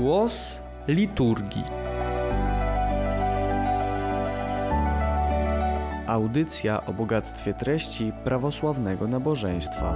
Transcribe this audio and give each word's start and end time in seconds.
Głos 0.00 0.62
liturgii. 0.88 1.64
Audycja 6.06 6.86
o 6.86 6.92
bogactwie 6.92 7.54
treści 7.54 8.12
prawosławnego 8.24 9.08
nabożeństwa. 9.08 9.94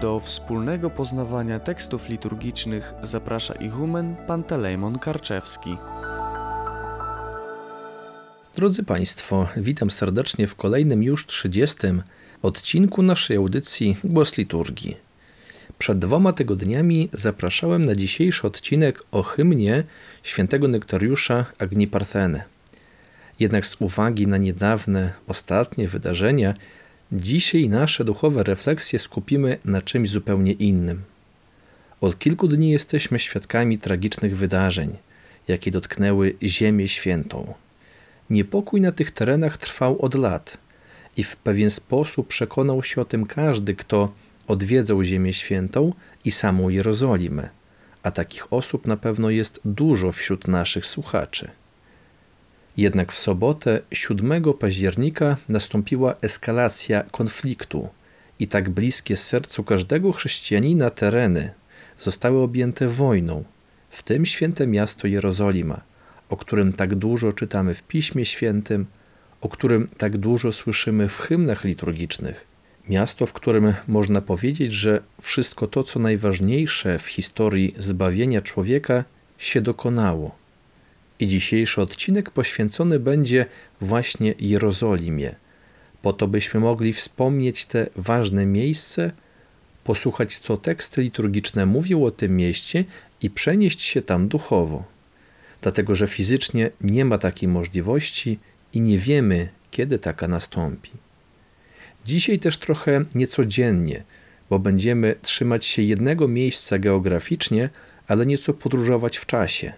Do 0.00 0.20
wspólnego 0.20 0.90
poznawania 0.90 1.60
tekstów 1.60 2.08
liturgicznych 2.08 2.94
zaprasza 3.02 3.54
ichumen 3.54 4.16
Pantelejmon 4.26 4.98
Karczewski. 4.98 5.76
Drodzy 8.56 8.82
Państwo, 8.82 9.48
witam 9.56 9.90
serdecznie 9.90 10.46
w 10.46 10.54
kolejnym 10.54 11.02
już 11.02 11.26
30 11.26 11.76
odcinku 12.42 13.02
naszej 13.02 13.36
audycji 13.36 13.96
Głos 14.04 14.38
Liturgii. 14.38 15.11
Przed 15.82 15.98
dwoma 15.98 16.32
tygodniami 16.32 17.08
zapraszałem 17.12 17.84
na 17.84 17.94
dzisiejszy 17.94 18.46
odcinek 18.46 19.02
o 19.10 19.22
hymnie 19.22 19.84
świętego 20.22 20.68
Nektariusza 20.68 21.46
Agni 21.58 21.86
Partheny. 21.86 22.42
Jednak 23.40 23.66
z 23.66 23.76
uwagi 23.80 24.26
na 24.26 24.36
niedawne, 24.36 25.12
ostatnie 25.26 25.88
wydarzenia, 25.88 26.54
dzisiaj 27.12 27.68
nasze 27.68 28.04
duchowe 28.04 28.42
refleksje 28.42 28.98
skupimy 28.98 29.58
na 29.64 29.82
czymś 29.82 30.10
zupełnie 30.10 30.52
innym. 30.52 31.02
Od 32.00 32.18
kilku 32.18 32.48
dni 32.48 32.70
jesteśmy 32.70 33.18
świadkami 33.18 33.78
tragicznych 33.78 34.36
wydarzeń, 34.36 34.96
jakie 35.48 35.70
dotknęły 35.70 36.34
Ziemię 36.42 36.88
Świętą. 36.88 37.54
Niepokój 38.30 38.80
na 38.80 38.92
tych 38.92 39.10
terenach 39.10 39.58
trwał 39.58 40.02
od 40.02 40.14
lat 40.14 40.58
i 41.16 41.22
w 41.22 41.36
pewien 41.36 41.70
sposób 41.70 42.28
przekonał 42.28 42.82
się 42.82 43.00
o 43.00 43.04
tym 43.04 43.26
każdy, 43.26 43.74
kto 43.74 44.12
odwiedzał 44.52 45.04
Ziemię 45.04 45.32
Świętą 45.32 45.92
i 46.24 46.30
samą 46.30 46.68
Jerozolimę, 46.68 47.48
a 48.02 48.10
takich 48.10 48.52
osób 48.52 48.86
na 48.86 48.96
pewno 48.96 49.30
jest 49.30 49.60
dużo 49.64 50.12
wśród 50.12 50.48
naszych 50.48 50.86
słuchaczy. 50.86 51.50
Jednak 52.76 53.12
w 53.12 53.18
sobotę 53.18 53.80
7 53.92 54.42
października 54.60 55.36
nastąpiła 55.48 56.14
eskalacja 56.22 57.02
konfliktu 57.02 57.88
i 58.38 58.48
tak 58.48 58.70
bliskie 58.70 59.16
sercu 59.16 59.64
każdego 59.64 60.12
chrześcijanina 60.12 60.90
tereny 60.90 61.54
zostały 61.98 62.38
objęte 62.38 62.88
wojną, 62.88 63.44
w 63.90 64.02
tym 64.02 64.26
święte 64.26 64.66
miasto 64.66 65.06
Jerozolima, 65.06 65.80
o 66.28 66.36
którym 66.36 66.72
tak 66.72 66.94
dużo 66.94 67.32
czytamy 67.32 67.74
w 67.74 67.82
Piśmie 67.82 68.24
Świętym, 68.24 68.86
o 69.40 69.48
którym 69.48 69.88
tak 69.98 70.18
dużo 70.18 70.52
słyszymy 70.52 71.08
w 71.08 71.18
hymnach 71.18 71.64
liturgicznych 71.64 72.51
Miasto, 72.88 73.26
w 73.26 73.32
którym 73.32 73.74
można 73.88 74.20
powiedzieć, 74.20 74.72
że 74.72 75.02
wszystko 75.20 75.66
to, 75.66 75.84
co 75.84 75.98
najważniejsze 76.00 76.98
w 76.98 77.06
historii 77.06 77.74
zbawienia 77.78 78.40
człowieka, 78.40 79.04
się 79.38 79.60
dokonało. 79.60 80.34
I 81.20 81.26
dzisiejszy 81.26 81.82
odcinek 81.82 82.30
poświęcony 82.30 83.00
będzie 83.00 83.46
właśnie 83.80 84.34
Jerozolimie, 84.38 85.34
po 86.02 86.12
to 86.12 86.28
byśmy 86.28 86.60
mogli 86.60 86.92
wspomnieć 86.92 87.64
te 87.64 87.90
ważne 87.96 88.46
miejsce, 88.46 89.12
posłuchać, 89.84 90.38
co 90.38 90.56
teksty 90.56 91.02
liturgiczne 91.02 91.66
mówią 91.66 92.04
o 92.04 92.10
tym 92.10 92.36
mieście 92.36 92.84
i 93.20 93.30
przenieść 93.30 93.82
się 93.82 94.02
tam 94.02 94.28
duchowo. 94.28 94.84
Dlatego, 95.60 95.94
że 95.94 96.06
fizycznie 96.06 96.70
nie 96.80 97.04
ma 97.04 97.18
takiej 97.18 97.48
możliwości 97.48 98.38
i 98.72 98.80
nie 98.80 98.98
wiemy, 98.98 99.48
kiedy 99.70 99.98
taka 99.98 100.28
nastąpi. 100.28 100.90
Dzisiaj 102.04 102.38
też 102.38 102.58
trochę 102.58 103.04
niecodziennie, 103.14 104.02
bo 104.50 104.58
będziemy 104.58 105.14
trzymać 105.22 105.64
się 105.64 105.82
jednego 105.82 106.28
miejsca 106.28 106.78
geograficznie, 106.78 107.70
ale 108.08 108.26
nieco 108.26 108.54
podróżować 108.54 109.16
w 109.16 109.26
czasie. 109.26 109.72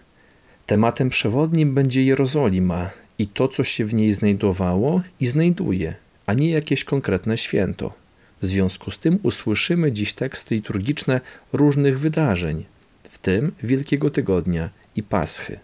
Tematem 0.67 1.11
przewodnim 1.11 1.75
będzie 1.75 2.05
Jerozolima 2.05 2.91
i 3.19 3.27
to, 3.27 3.49
co 3.49 3.65
się 3.65 3.85
w 3.85 3.95
niej 3.95 4.13
znajdowało 4.13 5.03
i 5.21 5.27
znajduje, 5.27 5.95
a 6.27 6.35
nie 6.35 6.51
jakieś 6.51 6.85
konkretne 6.85 7.39
święto. 7.39 7.93
W 8.41 8.47
związku 8.47 8.91
z 8.91 8.99
tym 8.99 9.19
usłyszymy 9.23 9.93
dziś 9.93 10.13
teksty 10.13 10.55
liturgiczne 10.55 11.21
różnych 11.53 11.99
wydarzeń, 11.99 12.65
w 13.03 13.19
tym 13.19 13.53
Wielkiego 13.63 14.11
Tygodnia 14.11 14.71
i 14.97 15.03
Paschy. 15.03 15.59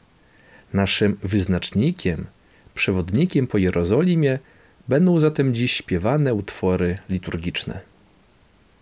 Naszym 0.73 1.17
wyznacznikiem, 1.23 2.27
przewodnikiem 2.75 3.47
po 3.47 3.59
Jerozolimie 3.59 4.39
Będą 4.89 5.19
zatem 5.19 5.55
dziś 5.55 5.73
śpiewane 5.73 6.35
utwory 6.35 6.99
liturgiczne. 7.11 7.81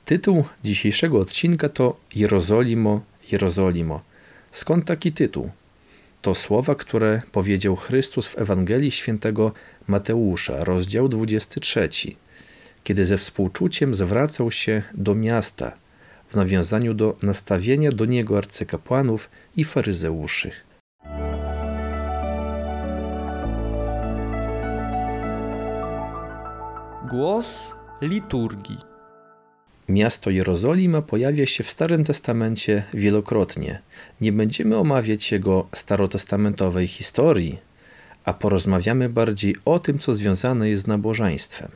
Tytuł 0.04 0.44
dzisiejszego 0.64 1.20
odcinka 1.20 1.69
to 1.69 1.97
Jerozolimo, 2.14 3.00
Jerozolimo. 3.32 4.00
Skąd 4.53 4.84
taki 4.84 5.12
tytuł? 5.12 5.50
To 6.22 6.34
słowa, 6.34 6.75
które 6.75 7.22
powiedział 7.32 7.76
Chrystus 7.76 8.28
w 8.28 8.38
Ewangelii 8.38 8.91
świętego 8.91 9.53
Mateusza, 9.87 10.64
rozdział 10.64 11.08
23, 11.08 11.88
kiedy 12.84 13.06
ze 13.06 13.16
współczuciem 13.16 13.94
zwracał 13.94 14.50
się 14.50 14.82
do 14.94 15.14
miasta 15.14 15.72
w 16.31 16.37
nawiązaniu 16.37 16.94
do 16.94 17.16
nastawienia 17.22 17.92
do 17.92 18.04
niego 18.04 18.38
arcykapłanów 18.38 19.31
i 19.56 19.64
faryzeuszy. 19.64 20.50
Głos 27.10 27.74
liturgii. 28.00 28.78
Miasto 29.88 30.30
Jerozolima 30.30 31.02
pojawia 31.02 31.46
się 31.46 31.64
w 31.64 31.70
Starym 31.70 32.04
Testamencie 32.04 32.82
wielokrotnie. 32.94 33.82
Nie 34.20 34.32
będziemy 34.32 34.76
omawiać 34.76 35.32
jego 35.32 35.69
starotestamentowej 35.74 36.86
historii, 36.86 37.58
a 38.24 38.32
porozmawiamy 38.34 39.08
bardziej 39.08 39.56
o 39.64 39.78
tym, 39.78 39.98
co 39.98 40.14
związane 40.14 40.69
jest 40.69 40.82
z 40.82 40.86
nabożeństwem. 40.86 41.70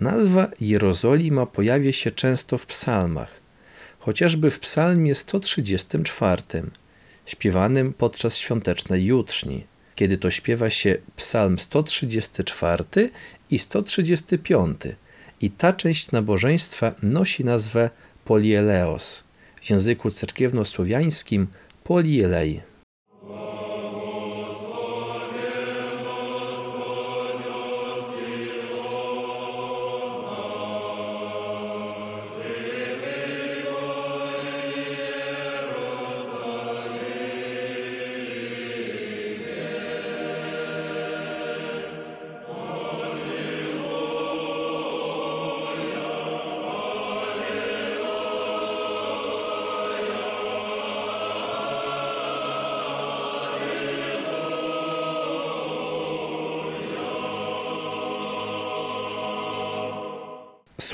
Nazwa 0.00 0.50
Jerozolima 0.60 1.46
pojawia 1.46 1.92
się 1.92 2.10
często 2.10 2.58
w 2.58 2.66
psalmach, 2.66 3.40
chociażby 3.98 4.50
w 4.50 4.60
psalmie 4.60 5.14
134, 5.14 6.42
śpiewanym 7.26 7.92
podczas 7.92 8.36
świątecznej 8.36 9.04
jutrzni 9.04 9.71
kiedy 9.94 10.18
to 10.18 10.30
śpiewa 10.30 10.70
się 10.70 10.98
Psalm 11.16 11.58
134 11.58 12.84
i 13.50 13.58
135. 13.58 14.80
I 15.40 15.50
ta 15.50 15.72
część 15.72 16.10
nabożeństwa 16.10 16.94
nosi 17.02 17.44
nazwę 17.44 17.90
Polieleos, 18.24 19.24
w 19.62 19.70
języku 19.70 20.10
cerkiewno-słowiańskim 20.10 21.46
Polielei. 21.84 22.71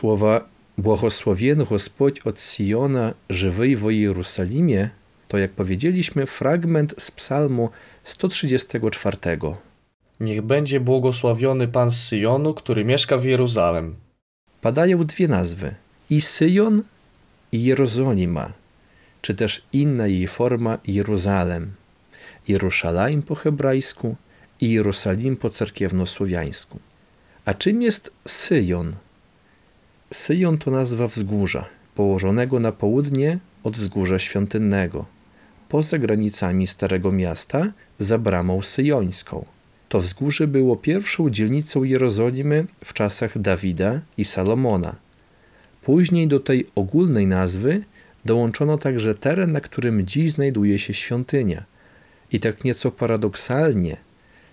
słowa 0.08 0.48
Błogosławiony 0.78 1.64
Gospodź 1.64 2.20
od 2.20 2.40
Siona, 2.40 3.14
żywej 3.30 3.76
w 3.76 3.90
Jerusalimie, 3.90 4.90
to 5.28 5.38
jak 5.38 5.50
powiedzieliśmy 5.50 6.26
fragment 6.26 6.94
z 6.98 7.10
psalmu 7.10 7.70
134. 8.04 9.16
Niech 10.20 10.42
będzie 10.42 10.80
błogosławiony 10.80 11.68
Pan 11.68 11.90
z 11.90 12.04
Syjonu, 12.04 12.54
który 12.54 12.84
mieszka 12.84 13.18
w 13.18 13.24
Jeruzalem. 13.24 13.96
Padają 14.60 15.04
dwie 15.04 15.28
nazwy, 15.28 15.74
i 16.10 16.20
Syjon, 16.20 16.82
i 17.52 17.64
Jerozolima, 17.64 18.52
czy 19.22 19.34
też 19.34 19.62
inna 19.72 20.06
jej 20.06 20.28
forma 20.28 20.78
Jeruzalem. 20.86 21.72
Jeruszalaim 22.48 23.22
po 23.22 23.34
hebrajsku 23.34 24.16
i 24.60 24.70
Jerosalim 24.70 25.36
po 25.36 25.50
cerkiewnosłowiańsku. 25.50 26.78
A 27.44 27.54
czym 27.54 27.82
jest 27.82 28.10
Syjon? 28.26 28.96
Syjon 30.12 30.58
to 30.58 30.70
nazwa 30.70 31.06
wzgórza, 31.08 31.68
położonego 31.94 32.60
na 32.60 32.72
południe 32.72 33.38
od 33.64 33.76
wzgórza 33.76 34.18
świątynnego, 34.18 35.06
poza 35.68 35.98
granicami 35.98 36.66
Starego 36.66 37.12
Miasta, 37.12 37.72
za 37.98 38.18
bramą 38.18 38.62
syjońską. 38.62 39.44
To 39.88 40.00
wzgórze 40.00 40.46
było 40.46 40.76
pierwszą 40.76 41.30
dzielnicą 41.30 41.84
Jerozolimy 41.84 42.66
w 42.84 42.92
czasach 42.92 43.38
Dawida 43.38 44.00
i 44.16 44.24
Salomona. 44.24 44.96
Później 45.82 46.28
do 46.28 46.40
tej 46.40 46.66
ogólnej 46.74 47.26
nazwy 47.26 47.84
dołączono 48.24 48.78
także 48.78 49.14
teren, 49.14 49.52
na 49.52 49.60
którym 49.60 50.06
dziś 50.06 50.32
znajduje 50.32 50.78
się 50.78 50.94
świątynia. 50.94 51.64
I 52.32 52.40
tak 52.40 52.64
nieco 52.64 52.90
paradoksalnie, 52.90 53.96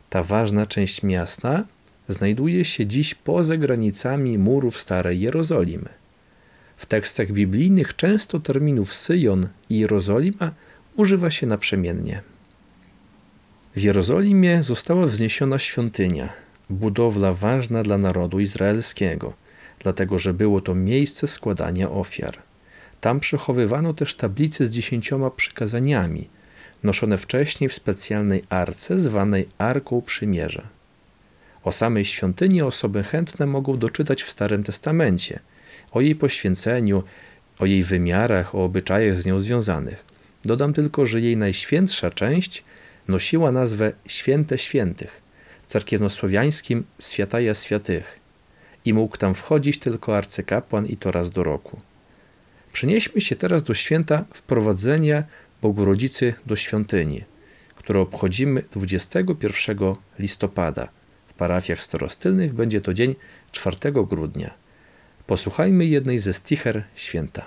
ta 0.09 0.23
ważna 0.23 0.65
część 0.65 1.03
miasta 1.03 1.63
znajduje 2.09 2.65
się 2.65 2.85
dziś 2.85 3.15
poza 3.15 3.57
granicami 3.57 4.37
murów 4.37 4.79
Starej 4.79 5.21
Jerozolimy. 5.21 5.89
W 6.77 6.85
tekstach 6.85 7.31
biblijnych 7.31 7.95
często 7.95 8.39
terminów 8.39 8.93
Syjon 8.93 9.47
i 9.69 9.79
Jerozolima 9.79 10.51
używa 10.95 11.29
się 11.29 11.47
naprzemiennie. 11.47 12.21
W 13.75 13.81
Jerozolimie 13.81 14.63
została 14.63 15.05
wzniesiona 15.05 15.59
świątynia, 15.59 16.29
budowla 16.69 17.33
ważna 17.33 17.83
dla 17.83 17.97
narodu 17.97 18.39
izraelskiego, 18.39 19.33
dlatego 19.79 20.19
że 20.19 20.33
było 20.33 20.61
to 20.61 20.75
miejsce 20.75 21.27
składania 21.27 21.91
ofiar. 21.91 22.37
Tam 23.01 23.19
przechowywano 23.19 23.93
też 23.93 24.15
tablice 24.15 24.65
z 24.65 24.71
dziesięcioma 24.71 25.29
przykazaniami, 25.29 26.27
noszone 26.83 27.17
wcześniej 27.17 27.69
w 27.69 27.73
specjalnej 27.73 28.43
arce 28.49 28.99
zwanej 28.99 29.47
Arką 29.57 30.01
Przymierza. 30.01 30.74
O 31.65 31.71
samej 31.71 32.05
świątyni 32.05 32.61
osoby 32.61 33.03
chętne 33.03 33.45
mogą 33.45 33.77
doczytać 33.77 34.23
w 34.23 34.29
Starym 34.29 34.63
Testamencie, 34.63 35.39
o 35.91 36.01
jej 36.01 36.15
poświęceniu, 36.15 37.03
o 37.59 37.65
jej 37.65 37.83
wymiarach, 37.83 38.55
o 38.55 38.63
obyczajach 38.63 39.21
z 39.21 39.25
nią 39.25 39.39
związanych. 39.39 40.05
Dodam 40.45 40.73
tylko, 40.73 41.05
że 41.05 41.21
jej 41.21 41.37
najświętsza 41.37 42.11
część 42.11 42.63
nosiła 43.07 43.51
nazwę 43.51 43.91
Święte 44.07 44.57
Świętych, 44.57 45.21
w 45.67 45.67
cerkiewnosłowiańskim 45.67 46.83
Świętaja 46.99 47.53
Świętych 47.53 48.19
i 48.85 48.93
mógł 48.93 49.17
tam 49.17 49.33
wchodzić 49.33 49.79
tylko 49.79 50.17
arcykapłan 50.17 50.85
i 50.85 50.97
to 50.97 51.11
raz 51.11 51.31
do 51.31 51.43
roku. 51.43 51.79
Przenieśmy 52.73 53.21
się 53.21 53.35
teraz 53.35 53.63
do 53.63 53.73
święta 53.73 54.25
wprowadzenia 54.33 55.23
Bogu 55.61 55.85
do 56.45 56.55
świątyni, 56.55 57.23
które 57.75 57.99
obchodzimy 57.99 58.63
21 58.71 59.95
listopada. 60.19 60.94
Parafiach 61.37 61.83
starostylnych 61.83 62.53
będzie 62.53 62.81
to 62.81 62.93
dzień 62.93 63.15
4 63.51 63.77
grudnia. 64.09 64.53
Posłuchajmy 65.27 65.85
jednej 65.85 66.19
ze 66.19 66.33
sticher 66.33 66.83
święta. 66.95 67.45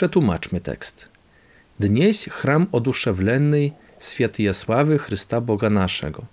Przetłumaczmy 0.00 0.60
tekst. 0.60 1.08
Dnieś 1.80 2.24
chram 2.24 2.66
oduszewlenny 2.72 3.70
Świętej 3.98 4.54
Sławy 4.54 4.98
Chrysta 4.98 5.40
Boga 5.40 5.70
naszego. 5.70 6.24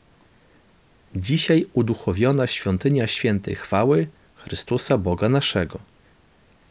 Dzisiaj 1.16 1.66
uduchowiona 1.74 2.48
świątynia 2.48 3.08
świętej 3.08 3.56
chwały 3.56 4.08
Chrystusa 4.36 4.98
Boga 4.98 5.30
naszego. 5.30 5.80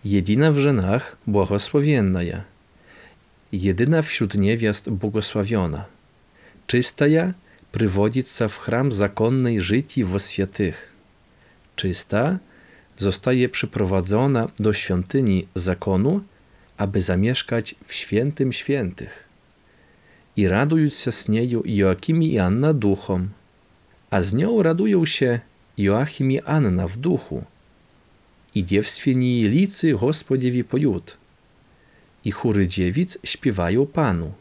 Jedyna 0.04 0.52
w 0.52 0.58
żenach 0.58 1.16
błogosławienna 1.26 2.22
ja. 2.22 2.44
Jedyna 3.52 4.02
wśród 4.02 4.34
niewiast 4.34 4.90
błogosławiona. 4.90 5.84
Czysta 6.66 7.06
ja 7.06 7.34
prywodzica 7.72 8.48
w 8.48 8.58
chram 8.58 8.92
zakonnej 8.92 9.60
życi 9.60 10.04
wo 10.04 10.18
świętych. 10.18 10.92
Czysta 11.76 12.38
zostaje 12.96 13.48
przyprowadzona 13.48 14.48
do 14.58 14.72
świątyni 14.72 15.48
zakonu 15.54 16.20
aby 16.76 17.02
zamieszkać 17.02 17.74
w 17.84 17.92
świętym 17.92 18.52
świętych. 18.52 19.28
I 20.36 20.48
radują 20.48 20.88
się 20.88 21.12
z 21.12 21.28
nieю 21.28 21.62
Joachim 21.64 22.22
i 22.22 22.38
Anna 22.38 22.74
duchom, 22.74 23.28
a 24.10 24.22
z 24.22 24.34
nią 24.34 24.62
radują 24.62 25.06
się 25.06 25.40
Joachim 25.78 26.32
i 26.32 26.40
Anna 26.40 26.88
w 26.88 26.96
duchu. 26.96 27.44
I 28.54 28.64
dziewswieni 28.64 29.42
licy 29.42 29.92
Gospodziewi 29.92 30.64
pojut. 30.64 31.16
I 32.24 32.30
chóry 32.30 32.68
dziewic 32.68 33.18
śpiewają 33.24 33.86
Panu. 33.86 34.32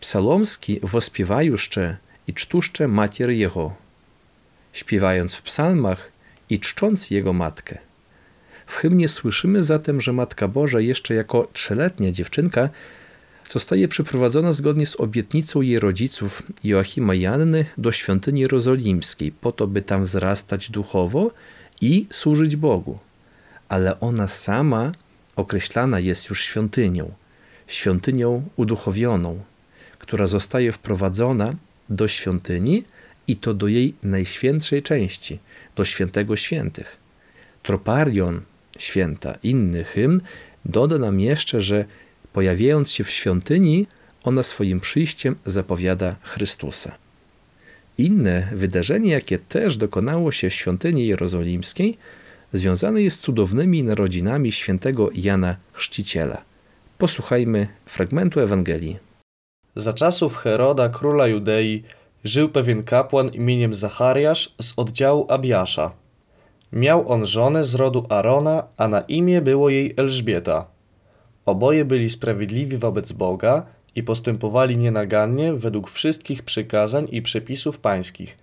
Psalomski 0.00 0.80
wospiewają 0.82 1.52
jeszcze 1.52 1.96
i 2.26 2.34
cztuszcze 2.34 2.88
Macier 2.88 3.30
Jego, 3.30 3.74
śpiewając 4.72 5.34
w 5.34 5.42
psalmach 5.42 6.12
i 6.50 6.60
czcząc 6.60 7.10
Jego 7.10 7.32
matkę. 7.32 7.78
W 8.70 8.74
hymnie 8.74 9.08
słyszymy 9.08 9.64
zatem, 9.64 10.00
że 10.00 10.12
Matka 10.12 10.48
Boża 10.48 10.80
jeszcze 10.80 11.14
jako 11.14 11.48
trzyletnia 11.52 12.12
dziewczynka 12.12 12.68
zostaje 13.50 13.88
przyprowadzona 13.88 14.52
zgodnie 14.52 14.86
z 14.86 15.00
obietnicą 15.00 15.60
jej 15.60 15.78
rodziców 15.78 16.42
Joachima 16.64 17.14
i 17.14 17.20
Janny 17.20 17.64
do 17.78 17.92
świątyni 17.92 18.40
jerozolimskiej, 18.40 19.32
po 19.32 19.52
to, 19.52 19.66
by 19.66 19.82
tam 19.82 20.04
wzrastać 20.04 20.70
duchowo 20.70 21.30
i 21.80 22.06
służyć 22.10 22.56
Bogu. 22.56 22.98
Ale 23.68 24.00
ona 24.00 24.28
sama 24.28 24.92
określana 25.36 26.00
jest 26.00 26.28
już 26.28 26.44
świątynią, 26.44 27.12
świątynią 27.66 28.48
uduchowioną, 28.56 29.40
która 29.98 30.26
zostaje 30.26 30.72
wprowadzona 30.72 31.52
do 31.88 32.08
świątyni 32.08 32.84
i 33.28 33.36
to 33.36 33.54
do 33.54 33.68
jej 33.68 33.94
najświętszej 34.02 34.82
części, 34.82 35.38
do 35.76 35.84
świętego 35.84 36.36
świętych. 36.36 36.96
Troparion, 37.62 38.42
święta. 38.82 39.38
Inny 39.42 39.84
hymn 39.84 40.20
doda 40.64 40.98
nam 40.98 41.20
jeszcze, 41.20 41.60
że 41.60 41.84
pojawiając 42.32 42.90
się 42.90 43.04
w 43.04 43.10
świątyni, 43.10 43.86
ona 44.24 44.42
swoim 44.42 44.80
przyjściem 44.80 45.36
zapowiada 45.46 46.16
Chrystusa. 46.22 46.92
Inne 47.98 48.48
wydarzenie, 48.52 49.10
jakie 49.10 49.38
też 49.38 49.76
dokonało 49.76 50.32
się 50.32 50.50
w 50.50 50.54
świątyni 50.54 51.06
jerozolimskiej, 51.06 51.98
związane 52.52 53.02
jest 53.02 53.16
z 53.16 53.20
cudownymi 53.20 53.84
narodzinami 53.84 54.52
świętego 54.52 55.10
Jana 55.14 55.56
Chrzciciela. 55.72 56.42
Posłuchajmy 56.98 57.68
fragmentu 57.86 58.40
Ewangelii. 58.40 58.96
Za 59.76 59.92
czasów 59.92 60.36
Heroda, 60.36 60.88
króla 60.88 61.26
Judei, 61.26 61.82
żył 62.24 62.48
pewien 62.48 62.82
kapłan 62.82 63.28
imieniem 63.28 63.74
Zachariasz 63.74 64.54
z 64.60 64.72
oddziału 64.76 65.26
Abiasza. 65.28 65.92
Miał 66.72 67.12
on 67.12 67.26
żonę 67.26 67.64
z 67.64 67.74
rodu 67.74 68.06
Arona, 68.08 68.66
a 68.76 68.88
na 68.88 69.00
imię 69.00 69.40
było 69.40 69.70
jej 69.70 69.94
Elżbieta. 69.96 70.66
Oboje 71.46 71.84
byli 71.84 72.10
sprawiedliwi 72.10 72.76
wobec 72.76 73.12
Boga 73.12 73.66
i 73.94 74.02
postępowali 74.02 74.78
nienagannie 74.78 75.52
według 75.52 75.90
wszystkich 75.90 76.42
przykazań 76.42 77.08
i 77.10 77.22
przepisów 77.22 77.78
pańskich. 77.78 78.38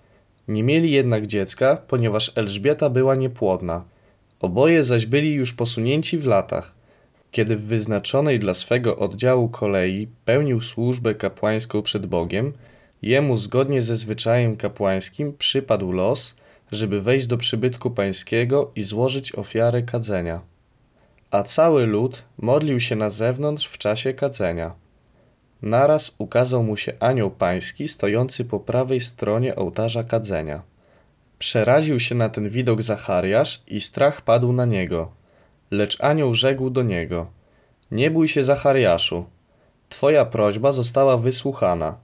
Nie 0.48 0.63
mieli 0.63 0.91
jednak 0.91 1.27
dziecka, 1.27 1.77
ponieważ 1.88 2.31
Elżbieta 2.36 2.89
była 2.89 3.15
niepłodna. 3.15 3.84
Oboje 4.39 4.84
zaś 4.84 5.05
byli 5.05 5.34
już 5.34 5.53
posunięci 5.53 6.17
w 6.17 6.25
latach. 6.25 6.75
Kiedy 7.31 7.55
w 7.55 7.65
wyznaczonej 7.65 8.39
dla 8.39 8.53
swego 8.53 8.98
oddziału 8.98 9.50
kolei 9.50 10.07
pełnił 10.25 10.62
służbę 10.62 11.15
kapłańską 11.15 11.81
przed 11.81 12.05
Bogiem, 12.05 12.53
jemu 13.01 13.38
zgodnie 13.38 13.81
ze 13.81 13.96
zwyczajem 13.96 14.57
kapłańskim 14.57 15.34
przypadł 15.38 15.91
los– 15.91 16.34
żeby 16.72 17.02
wejść 17.02 17.28
do 17.28 17.38
przybytku 17.38 17.92
pańskiego 17.92 18.72
i 18.76 18.84
złożyć 18.84 19.36
ofiarę 19.36 19.82
kadzenia. 19.82 20.42
A 21.32 21.44
cały 21.44 21.86
lud 21.86 22.24
modlił 22.38 22.80
się 22.80 22.96
na 22.96 23.10
zewnątrz 23.10 23.68
w 23.68 23.78
czasie 23.78 24.14
kadzenia. 24.14 24.74
Naraz 25.62 26.16
ukazał 26.18 26.64
mu 26.64 26.78
się 26.78 26.94
anioł 27.00 27.32
pański 27.32 27.88
stojący 27.88 28.46
po 28.46 28.60
prawej 28.60 29.00
stronie 29.00 29.56
ołtarza 29.56 30.04
kadzenia. 30.04 30.62
Przeraził 31.40 32.00
się 32.00 32.16
na 32.16 32.30
ten 32.30 32.50
widok 32.50 32.82
Zachariasz 32.82 33.62
i 33.68 33.82
strach 33.82 34.22
padł 34.22 34.54
na 34.54 34.66
niego. 34.66 35.12
Lecz 35.72 36.02
anioł 36.02 36.34
rzekł 36.34 36.70
do 36.70 36.84
niego: 36.84 37.28
Nie 37.92 38.12
bój 38.12 38.28
się, 38.28 38.44
Zachariaszu. 38.44 39.26
Twoja 39.90 40.26
prośba 40.26 40.72
została 40.72 41.18
wysłuchana. 41.18 41.98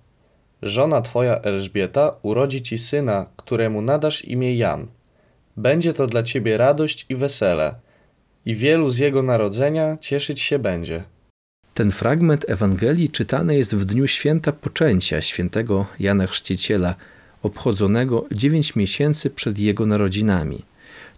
Żona 0.63 1.01
twoja 1.01 1.41
Elżbieta 1.41 2.11
urodzi 2.21 2.61
ci 2.61 2.77
syna, 2.77 3.25
któremu 3.35 3.81
nadasz 3.81 4.25
imię 4.25 4.55
Jan. 4.55 4.87
Będzie 5.57 5.93
to 5.93 6.07
dla 6.07 6.23
ciebie 6.23 6.57
radość 6.57 7.05
i 7.09 7.15
wesele, 7.15 7.75
i 8.45 8.55
wielu 8.55 8.89
z 8.89 8.97
jego 8.97 9.23
narodzenia 9.23 9.97
cieszyć 10.01 10.39
się 10.39 10.59
będzie. 10.59 11.03
Ten 11.73 11.91
fragment 11.91 12.45
Ewangelii 12.49 13.09
czytany 13.09 13.55
jest 13.55 13.75
w 13.75 13.85
dniu 13.85 14.07
święta 14.07 14.51
poczęcia 14.51 15.21
świętego 15.21 15.85
Jana 15.99 16.27
Chrzciciela, 16.27 16.95
obchodzonego 17.41 18.25
dziewięć 18.31 18.75
miesięcy 18.75 19.29
przed 19.29 19.59
jego 19.59 19.85
narodzinami. 19.85 20.63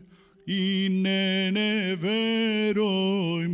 и 0.44 0.88
не 0.90 1.52
не 1.52 1.94
веруй 1.94 3.46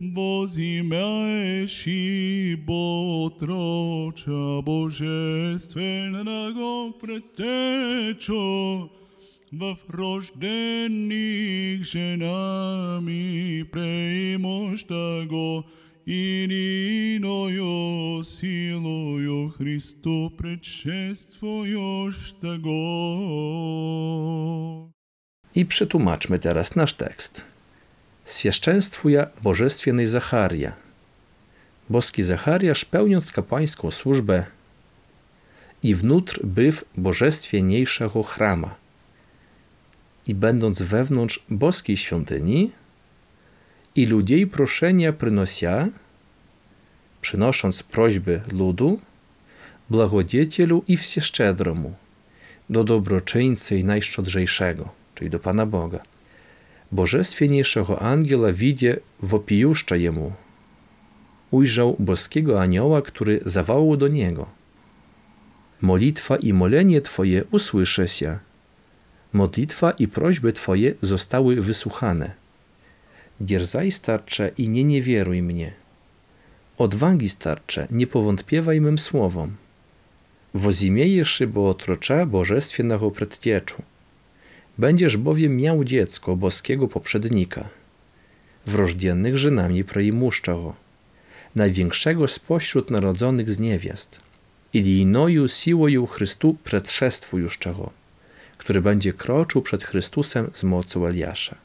мне, 0.00 0.14
возимяешь 0.14 1.86
и 1.86 2.54
ботроча 2.54 4.30
божественного 4.62 6.92
предтечу, 6.92 8.90
во 9.52 9.78
врожденных 9.86 11.86
женами 11.86 13.62
преимущего 13.62 15.64
и 16.04 17.16
иною 17.16 18.22
силою 18.22 19.52
Христу 19.56 20.30
предшествуешь 20.36 22.34
того. 22.40 22.66
I 25.54 25.66
przetłumaczmy 25.66 26.38
teraz 26.38 26.76
nasz 26.76 26.94
tekst. 26.94 27.46
Świeszczeństwuja 28.31 29.27
bożestwienej 29.43 30.07
Zacharia. 30.07 30.73
Boski 31.89 32.23
Zachariasz, 32.23 32.85
pełniąc 32.85 33.31
kapłańską 33.31 33.91
służbę 33.91 34.45
i 35.83 35.95
wnutr 35.95 36.39
byw 36.43 36.85
bożestwieniejszego 36.97 38.23
chrama 38.23 38.75
i 40.27 40.35
będąc 40.35 40.81
wewnątrz 40.81 41.45
boskiej 41.49 41.97
świątyni 41.97 42.71
i 43.95 44.05
ludziej 44.05 44.47
proszenia 44.47 45.13
przynosia, 45.13 45.89
przynosząc 47.21 47.83
prośby 47.83 48.41
ludu, 48.51 48.99
blagodziecielu 49.89 50.83
i 50.87 50.97
wsieszczedromu, 50.97 51.93
do 52.69 52.83
dobroczyńcy 52.83 53.77
i 53.77 53.83
najszczodrzejszego, 53.83 54.89
czyli 55.15 55.29
do 55.29 55.39
Pana 55.39 55.65
Boga. 55.65 55.99
Bożestwienniejszego 56.91 58.01
angiela 58.01 58.53
widzie 58.53 58.99
wopijuszcza 59.21 59.95
jemu. 59.95 60.33
Ujrzał 61.51 61.95
boskiego 61.99 62.61
anioła, 62.61 63.01
który 63.01 63.41
zawołał 63.45 63.97
do 63.97 64.07
niego. 64.07 64.47
Molitwa 65.81 66.35
i 66.35 66.53
molenie 66.53 67.01
Twoje 67.01 67.43
usłyszę 67.51 68.07
się. 68.07 68.39
Modlitwa 69.33 69.91
i 69.91 70.07
prośby 70.07 70.53
Twoje 70.53 70.93
zostały 71.01 71.61
wysłuchane. 71.61 72.31
Dierzaj 73.39 73.91
starcze 73.91 74.51
i 74.57 74.69
nie 74.69 74.83
niewieruj 74.83 75.41
mnie. 75.41 75.73
Odwagi 76.77 77.29
starcze, 77.29 77.87
nie 77.91 78.07
powątpiewaj 78.07 78.81
mym 78.81 78.97
słowom. 78.97 79.55
Wozimiejesz 80.53 81.43
bo 81.47 81.69
otrocza 81.69 82.25
bożestwienego 82.25 83.11
predtieczu. 83.11 83.81
Będziesz 84.77 85.17
bowiem 85.17 85.57
miał 85.57 85.83
dziecko 85.83 86.35
boskiego 86.35 86.87
poprzednika, 86.87 87.69
wrożdziennych 88.65 89.37
żynami 89.37 89.83
preimłuszczego, 89.83 90.75
największego 91.55 92.27
spośród 92.27 92.91
narodzonych 92.91 93.51
z 93.51 93.59
niewiast, 93.59 94.19
i 94.73 94.99
inoju 94.99 95.47
siłoju 95.47 96.07
Chrystu 96.07 96.57
przedszestwujuszczego, 96.63 97.89
który 98.57 98.81
będzie 98.81 99.13
kroczył 99.13 99.61
przed 99.61 99.83
Chrystusem 99.83 100.49
z 100.53 100.63
mocą 100.63 101.05
Eliasza. 101.05 101.55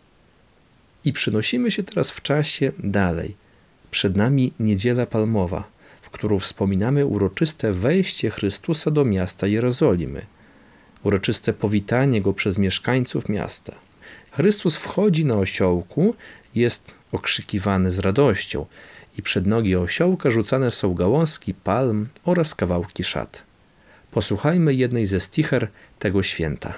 I 1.05 1.13
przynosimy 1.13 1.71
się 1.71 1.83
teraz 1.83 2.11
w 2.11 2.23
czasie 2.23 2.73
dalej. 2.79 3.35
Przed 3.91 4.17
nami 4.17 4.53
Niedziela 4.61 5.07
Palmowa, 5.07 5.69
w 6.03 6.11
którą 6.11 6.39
wspominamy 6.39 7.07
uroczyste 7.07 7.73
wejście 7.73 8.31
Chrystusa 8.31 8.91
do 8.91 9.05
miasta 9.05 9.47
Jerozolimy– 9.47 10.27
uroczyste 11.07 11.53
powitanie 11.53 12.23
go 12.23 12.33
przez 12.33 12.59
mieszkańców 12.59 13.29
miasta. 13.29 13.73
Chrystus 14.33 14.77
wchodzi 14.77 15.25
na 15.25 15.35
osiołku, 15.35 16.15
jest 16.55 16.95
okrzykiwany 17.13 17.91
z 17.91 17.99
radością 17.99 18.67
i 19.19 19.23
przed 19.23 19.47
nogi 19.47 19.77
osiołka 19.77 20.31
rzucane 20.31 20.71
są 20.71 20.95
gałązki 20.95 21.55
palm 21.55 22.09
oraz 22.25 22.55
kawałki 22.55 23.05
szat. 23.05 23.43
Posłuchajmy 24.11 24.75
jednej 24.75 25.07
ze 25.07 25.21
sticher 25.21 25.69
tego 25.99 26.23
święta. 26.23 26.75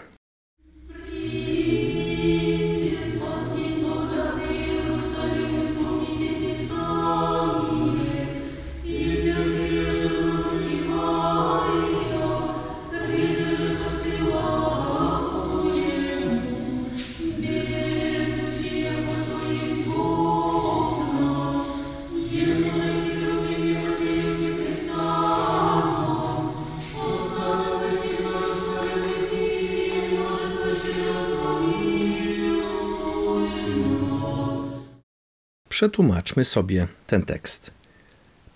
Przetłumaczmy 35.79 36.45
sobie 36.45 36.89
ten 37.07 37.23
tekst. 37.23 37.71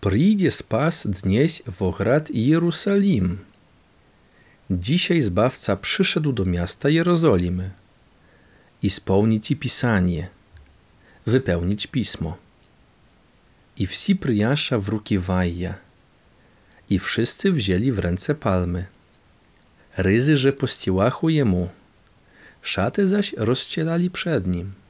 Przyjdzie 0.01 0.51
spas 0.51 1.07
dnieś 1.07 1.63
w 1.67 1.83
ograd 1.83 2.31
Jerusalim. 2.31 3.39
Dzisiaj 4.71 5.21
Zbawca 5.21 5.77
przyszedł 5.77 6.33
do 6.33 6.45
miasta 6.45 6.89
Jerozolimy 6.89 7.71
i 8.83 8.91
spełnić 8.91 9.55
pisanie, 9.61 10.29
wypełnić 11.27 11.87
pismo. 11.87 12.37
I 13.77 13.87
wsi 13.87 14.17
przyjasza 14.17 14.79
w 14.79 14.89
ruki 14.89 15.19
wajja, 15.19 15.75
i 16.91 16.99
wszyscy 16.99 17.53
wzięli 17.53 17.93
w 17.93 17.99
ręce 17.99 18.35
palmy. 18.35 18.87
Ryzy, 19.97 20.37
że 20.37 20.53
postiłachu 20.53 21.29
jemu, 21.29 21.69
szaty 22.63 23.09
zaś 23.09 23.33
rozcielali 23.33 24.11
przed 24.11 24.47
nim 24.47 24.82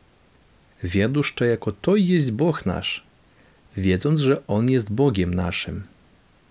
wiedząc, 0.83 1.27
że 1.39 1.47
jako 1.47 1.73
to 1.73 1.97
jest 1.97 2.33
Bóg 2.33 2.67
nasz, 2.67 3.05
wiedząc, 3.77 4.21
że 4.21 4.47
On 4.47 4.71
jest 4.71 4.93
Bogiem 4.93 5.35
naszym. 5.35 5.83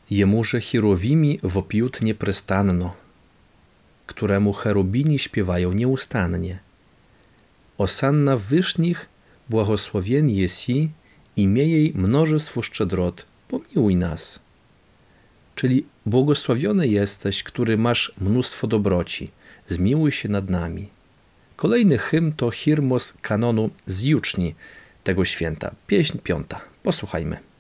Jemu, 0.10 0.44
że 0.44 0.62
chirowimi 0.62 1.40
wopiut 1.44 2.02
nieprestanno, 2.02 2.94
któremu 4.06 4.54
cherubini 4.54 5.20
śpiewają 5.20 5.74
nieustannie. 5.74 6.60
Osanna 7.78 8.38
wyżnich 8.38 9.10
błogosławieni 9.50 10.36
jesi 10.36 10.90
i 11.36 11.44
jej 11.54 11.94
mnożestwo 11.96 12.62
szczedrot, 12.62 13.26
pomiłuj 13.48 13.96
nas. 13.96 14.40
Czyli 15.56 15.86
błogosławiony 16.06 16.88
jesteś, 16.88 17.44
który 17.44 17.78
masz 17.78 18.14
mnóstwo 18.22 18.68
dobroci, 18.68 19.32
zmiłuj 19.70 20.12
się 20.12 20.30
nad 20.30 20.50
nami. 20.50 20.90
Kolejny 21.62 21.98
hymn 21.98 22.32
to 22.32 22.52
Hirmos 22.52 23.14
kanonu 23.22 23.70
z 23.86 24.02
juczni 24.02 24.56
tego 25.04 25.26
święta, 25.26 25.72
pieśń 25.88 26.18
piąta. 26.18 26.62
Posłuchajmy. 26.84 27.51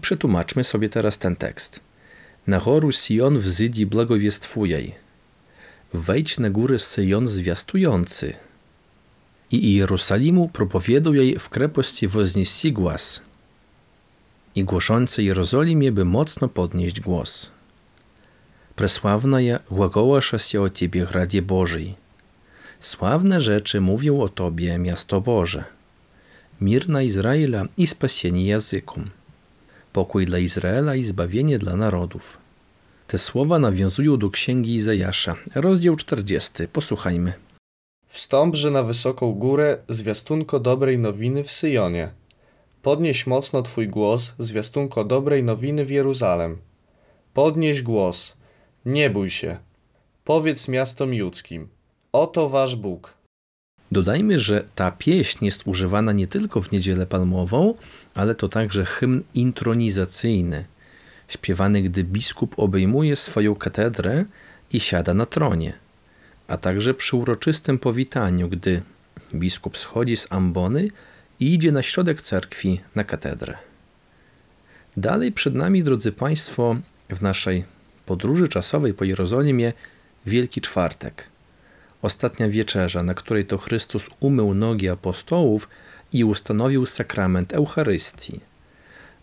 Przetłumaczmy 0.00 0.64
sobie 0.64 0.88
teraz 0.88 1.18
ten 1.18 1.36
tekst. 1.36 1.80
Nachoru 2.46 2.92
Sion 2.92 3.38
wzydzi 3.38 3.86
błagowiestwujej. 3.86 4.94
Wejdź 5.94 6.38
na 6.38 6.50
górę 6.50 6.78
Syjon 6.78 7.28
zwiastujący. 7.28 8.34
I 9.50 9.74
Jerusalimu 9.74 10.48
propowiedł 10.48 11.14
jej 11.14 11.38
w 11.38 11.48
krepości 11.48 12.08
wozniesi 12.08 12.72
głaz. 12.72 13.20
I 14.54 14.64
głoszący 14.64 15.22
Jerozolimie 15.22 15.92
by 15.92 16.04
mocno 16.04 16.48
podnieść 16.48 17.00
głos. 17.00 17.50
Presławna 18.76 19.38
głagołasza 19.70 20.38
się 20.38 20.60
o 20.60 20.70
Ciebie, 20.70 21.06
Gradzie 21.06 21.42
Bożej. 21.42 21.94
Sławne 22.80 23.40
rzeczy 23.40 23.80
mówił 23.80 24.22
o 24.22 24.28
Tobie, 24.28 24.78
miasto 24.78 25.20
Boże. 25.20 25.64
Mir 26.60 26.88
na 26.88 27.02
Izraela 27.02 27.64
i 27.76 27.86
spasienie 27.86 28.46
jazykom 28.46 29.10
pokój 29.98 30.26
dla 30.26 30.38
Izraela 30.38 30.94
i 30.94 31.02
zbawienie 31.02 31.58
dla 31.58 31.76
narodów. 31.76 32.38
Te 33.06 33.18
słowa 33.18 33.58
nawiązują 33.58 34.16
do 34.16 34.30
księgi 34.30 34.74
Izajasza, 34.74 35.34
rozdział 35.54 35.96
40. 35.96 36.52
Posłuchajmy. 36.72 37.32
Wstąpże 38.06 38.70
na 38.70 38.82
wysoką 38.82 39.32
górę, 39.32 39.78
zwiastunko 39.88 40.60
dobrej 40.60 40.98
nowiny 40.98 41.44
w 41.44 41.50
Syjonie. 41.52 42.10
Podnieś 42.82 43.26
mocno 43.26 43.62
Twój 43.62 43.88
głos, 43.88 44.34
zwiastunko 44.38 45.04
dobrej 45.04 45.42
nowiny 45.42 45.84
w 45.84 45.90
Jeruzalem. 45.90 46.58
Podnieś 47.34 47.82
głos, 47.82 48.36
nie 48.86 49.10
bój 49.10 49.30
się. 49.30 49.56
Powiedz 50.24 50.68
miastom 50.68 51.14
judzkim, 51.14 51.68
oto 52.12 52.48
Wasz 52.48 52.76
Bóg. 52.76 53.17
Dodajmy, 53.92 54.38
że 54.38 54.64
ta 54.74 54.90
pieśń 54.90 55.44
jest 55.44 55.62
używana 55.66 56.12
nie 56.12 56.26
tylko 56.26 56.60
w 56.60 56.72
Niedzielę 56.72 57.06
Palmową, 57.06 57.74
ale 58.14 58.34
to 58.34 58.48
także 58.48 58.84
hymn 58.84 59.22
intronizacyjny, 59.34 60.64
śpiewany, 61.28 61.82
gdy 61.82 62.04
biskup 62.04 62.54
obejmuje 62.58 63.16
swoją 63.16 63.54
katedrę 63.54 64.24
i 64.72 64.80
siada 64.80 65.14
na 65.14 65.26
tronie, 65.26 65.72
a 66.48 66.56
także 66.56 66.94
przy 66.94 67.16
uroczystym 67.16 67.78
powitaniu, 67.78 68.48
gdy 68.48 68.82
biskup 69.34 69.78
schodzi 69.78 70.16
z 70.16 70.26
ambony 70.30 70.88
i 71.40 71.54
idzie 71.54 71.72
na 71.72 71.82
środek 71.82 72.22
cerkwi 72.22 72.80
na 72.94 73.04
katedrę. 73.04 73.58
Dalej 74.96 75.32
przed 75.32 75.54
nami, 75.54 75.82
drodzy 75.82 76.12
Państwo, 76.12 76.76
w 77.08 77.22
naszej 77.22 77.64
podróży 78.06 78.48
czasowej 78.48 78.94
po 78.94 79.04
Jerozolimie 79.04 79.72
Wielki 80.26 80.60
Czwartek– 80.60 81.24
ostatnia 82.02 82.48
wieczerza, 82.48 83.02
na 83.02 83.14
której 83.14 83.44
to 83.44 83.58
Chrystus 83.58 84.10
umył 84.20 84.54
nogi 84.54 84.88
apostołów 84.88 85.68
i 86.12 86.24
ustanowił 86.24 86.86
sakrament 86.86 87.52
Eucharystii. 87.52 88.40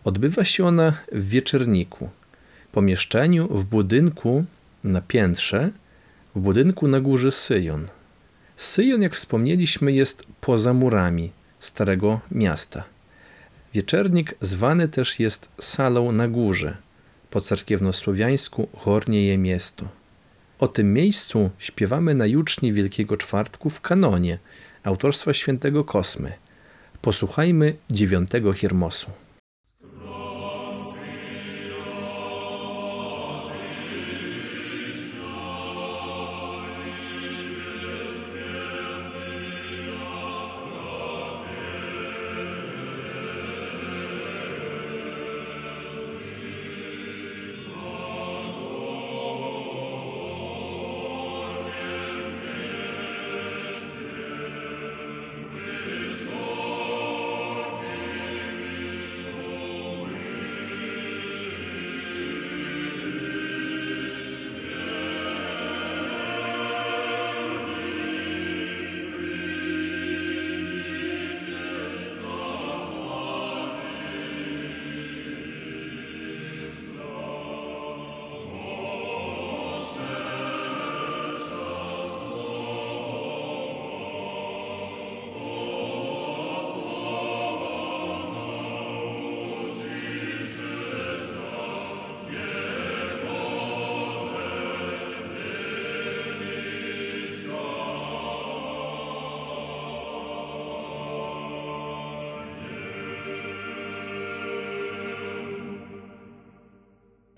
Odbywa 0.03 0.43
się 0.43 0.65
ona 0.65 0.93
w 1.11 1.29
wieczerniku, 1.29 2.09
pomieszczeniu 2.71 3.47
w 3.47 3.65
budynku 3.65 4.45
na 4.83 5.01
piętrze, 5.01 5.71
w 6.35 6.39
budynku 6.39 6.88
na 6.88 6.99
górze 6.99 7.31
Syjon. 7.31 7.88
Syjon, 8.57 9.01
jak 9.01 9.15
wspomnieliśmy, 9.15 9.91
jest 9.91 10.27
poza 10.41 10.73
murami 10.73 11.31
Starego 11.59 12.19
Miasta. 12.31 12.83
Wieczernik 13.73 14.35
zwany 14.41 14.88
też 14.88 15.19
jest 15.19 15.49
salą 15.61 16.11
na 16.11 16.27
górze, 16.27 16.77
po 17.29 17.41
cerkiewnosłowiańsku 17.41 18.67
Hornieje 18.77 19.38
Miesto. 19.38 19.88
O 20.59 20.67
tym 20.67 20.93
miejscu 20.93 21.49
śpiewamy 21.57 22.15
na 22.15 22.25
juczni 22.25 22.73
Wielkiego 22.73 23.17
Czwartku 23.17 23.69
w 23.69 23.81
kanonie 23.81 24.39
autorstwa 24.83 25.33
świętego 25.33 25.83
Kosmy. 25.83 26.33
Posłuchajmy 27.01 27.75
dziewiątego 27.89 28.53
Hirmosu. 28.53 29.24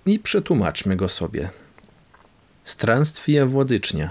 i 0.07 0.18
przetłumaczmy 0.18 0.97
go 0.97 1.09
sobie. 1.09 1.51
Странствия 2.64 3.47
Władycznia, 3.47 4.11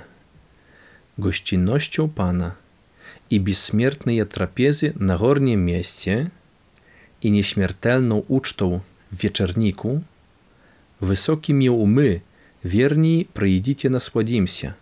gościnnością 1.18 2.10
Pana 2.10 2.56
i 3.30 3.40
безсмертные 3.40 4.26
трапезы 4.26 4.94
na 5.00 5.18
горнем 5.18 5.60
mieście 5.60 6.30
i 7.22 7.32
nieśmiertelną 7.32 8.24
ucztą 8.28 8.80
w 9.12 9.18
wieczerniku, 9.18 10.02
wysokimi 11.02 11.70
umy, 11.70 12.22
wierni 12.66 13.28
przyjdziecie 13.34 13.90
nasładimся. 13.90 14.74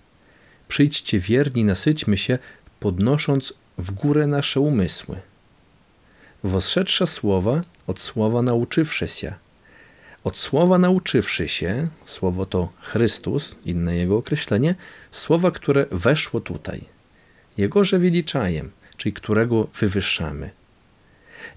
Przyjdźcie 0.67 1.19
wierni, 1.19 1.65
nasyćmy 1.65 2.17
się, 2.17 2.39
podnosząc 2.79 3.53
w 3.77 3.91
górę 3.91 4.27
nasze 4.27 4.59
umysły. 4.59 5.17
Wostrzedsze 6.43 7.07
słowa 7.07 7.63
od 7.87 7.99
słowa 7.99 8.41
nauczywszy 8.41 9.07
się – 9.07 9.42
od 10.24 10.38
słowa 10.38 10.78
nauczywszy 10.78 11.48
się, 11.48 11.88
słowo 12.06 12.46
to 12.46 12.72
Chrystus, 12.80 13.56
inne 13.64 13.96
jego 13.96 14.16
określenie, 14.16 14.74
słowa, 15.10 15.50
które 15.50 15.86
weszło 15.90 16.40
tutaj, 16.40 16.84
Jegoże 17.58 17.98
wyliczajem, 17.98 18.70
czyli 18.96 19.12
którego 19.12 19.68
wywyższamy. 19.80 20.50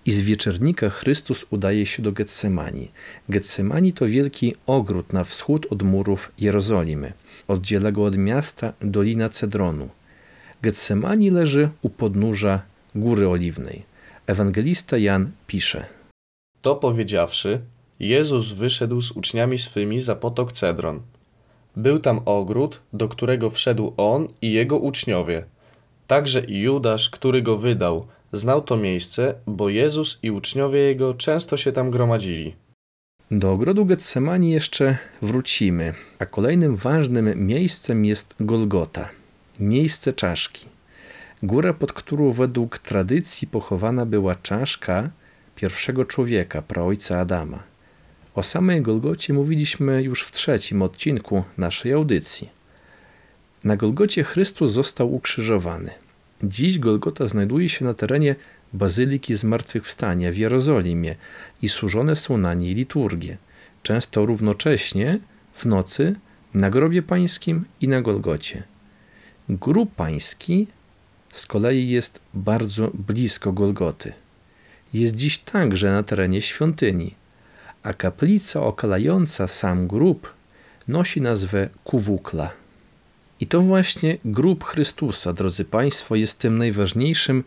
I 0.05 0.11
z 0.11 0.21
wieczernika 0.21 0.89
Chrystus 0.89 1.45
udaje 1.49 1.85
się 1.85 2.03
do 2.03 2.11
Getsemani. 2.11 2.91
Getsemani 3.29 3.93
to 3.93 4.07
wielki 4.07 4.55
ogród 4.65 5.13
na 5.13 5.23
wschód 5.23 5.67
od 5.69 5.83
murów 5.83 6.31
Jerozolimy. 6.37 7.13
Oddziela 7.47 7.91
go 7.91 8.03
od 8.03 8.17
miasta 8.17 8.73
Dolina 8.81 9.29
Cedronu. 9.29 9.89
Getsemani 10.61 11.29
leży 11.29 11.69
u 11.81 11.89
podnóża 11.89 12.61
Góry 12.95 13.29
Oliwnej. 13.29 13.83
Ewangelista 14.27 14.97
Jan 14.97 15.31
pisze. 15.47 15.85
To 16.61 16.75
powiedziawszy, 16.75 17.61
Jezus 17.99 18.51
wyszedł 18.51 19.01
z 19.01 19.11
uczniami 19.11 19.57
swymi 19.57 20.01
za 20.01 20.15
potok 20.15 20.51
Cedron. 20.51 21.01
Był 21.75 21.99
tam 21.99 22.21
ogród, 22.25 22.81
do 22.93 23.07
którego 23.07 23.49
wszedł 23.49 23.93
on 23.97 24.27
i 24.41 24.51
jego 24.51 24.77
uczniowie. 24.77 25.43
Także 26.07 26.45
i 26.45 26.59
Judasz, 26.59 27.09
który 27.09 27.41
go 27.41 27.57
wydał, 27.57 28.07
znał 28.33 28.61
to 28.61 28.77
miejsce, 28.77 29.35
bo 29.47 29.69
Jezus 29.69 30.19
i 30.23 30.31
uczniowie 30.31 30.79
jego 30.79 31.13
często 31.13 31.57
się 31.57 31.71
tam 31.71 31.91
gromadzili. 31.91 32.55
Do 33.31 33.51
ogrodu 33.51 33.85
Getsemani 33.85 34.51
jeszcze 34.51 34.97
wrócimy, 35.21 35.93
a 36.19 36.25
kolejnym 36.25 36.75
ważnym 36.75 37.47
miejscem 37.47 38.05
jest 38.05 38.35
Golgota, 38.39 39.09
miejsce 39.59 40.13
czaszki. 40.13 40.65
Góra, 41.43 41.73
pod 41.73 41.93
którą 41.93 42.31
według 42.31 42.79
tradycji 42.79 43.47
pochowana 43.47 44.05
była 44.05 44.35
czaszka 44.35 45.09
pierwszego 45.55 46.05
człowieka, 46.05 46.61
praojca 46.61 47.19
Adama. 47.19 47.63
O 48.37 48.43
samej 48.43 48.81
Golgocie 48.81 49.33
mówiliśmy 49.33 50.03
już 50.03 50.23
w 50.23 50.31
trzecim 50.31 50.81
odcinku 50.81 51.43
naszej 51.57 51.93
audycji. 51.93 52.49
Na 53.63 53.77
Golgocie 53.77 54.23
Chrystus 54.23 54.71
został 54.71 55.13
ukrzyżowany. 55.13 55.91
Dziś 56.43 56.79
Golgota 56.79 57.27
znajduje 57.27 57.69
się 57.69 57.85
na 57.85 57.93
terenie 57.93 58.35
Bazyliki 58.73 59.35
Zmartwychwstania 59.35 60.31
w 60.31 60.37
Jerozolimie 60.37 61.15
i 61.61 61.69
służone 61.69 62.15
są 62.15 62.37
na 62.37 62.53
niej 62.53 62.73
liturgie, 62.73 63.37
często 63.83 64.25
równocześnie 64.25 65.19
w 65.53 65.65
nocy 65.65 66.15
na 66.53 66.69
grobie 66.69 67.01
pańskim 67.01 67.65
i 67.81 67.87
na 67.87 68.01
Golgocie. 68.01 68.63
Grób 69.49 69.95
pański 69.95 70.67
z 71.31 71.45
kolei 71.45 71.89
jest 71.89 72.19
bardzo 72.33 72.91
blisko 72.93 73.53
Golgoty. 73.53 74.13
Jest 74.93 75.15
dziś 75.15 75.37
także 75.37 75.91
na 75.91 76.03
terenie 76.03 76.41
świątyni, 76.41 77.15
a 77.87 77.93
kaplica 77.93 78.61
okalająca 78.61 79.47
sam 79.47 79.87
grób 79.87 80.33
nosi 80.87 81.21
nazwę 81.21 81.69
Kuwukla. 81.83 82.51
I 83.39 83.47
to 83.47 83.61
właśnie 83.61 84.17
grób 84.25 84.63
Chrystusa, 84.63 85.33
drodzy 85.33 85.65
Państwo, 85.65 86.15
jest 86.15 86.39
tym 86.39 86.57
najważniejszym 86.57 87.43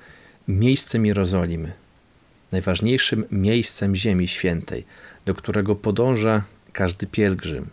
miejscem 0.48 1.06
Jerozolimy, 1.06 1.72
najważniejszym 2.52 3.24
miejscem 3.30 3.94
Ziemi 3.96 4.28
Świętej, 4.28 4.84
do 5.26 5.34
którego 5.34 5.76
podąża 5.76 6.42
każdy 6.72 7.06
pielgrzym. 7.06 7.70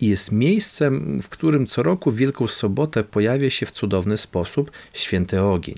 I 0.00 0.06
jest 0.06 0.32
miejscem, 0.32 1.20
w 1.22 1.28
którym 1.28 1.66
co 1.66 1.82
roku 1.82 2.10
w 2.10 2.16
Wielką 2.16 2.46
Sobotę 2.46 3.04
pojawia 3.04 3.50
się 3.50 3.66
w 3.66 3.70
cudowny 3.70 4.16
sposób 4.16 4.70
święty 4.92 5.42
ogień. 5.42 5.76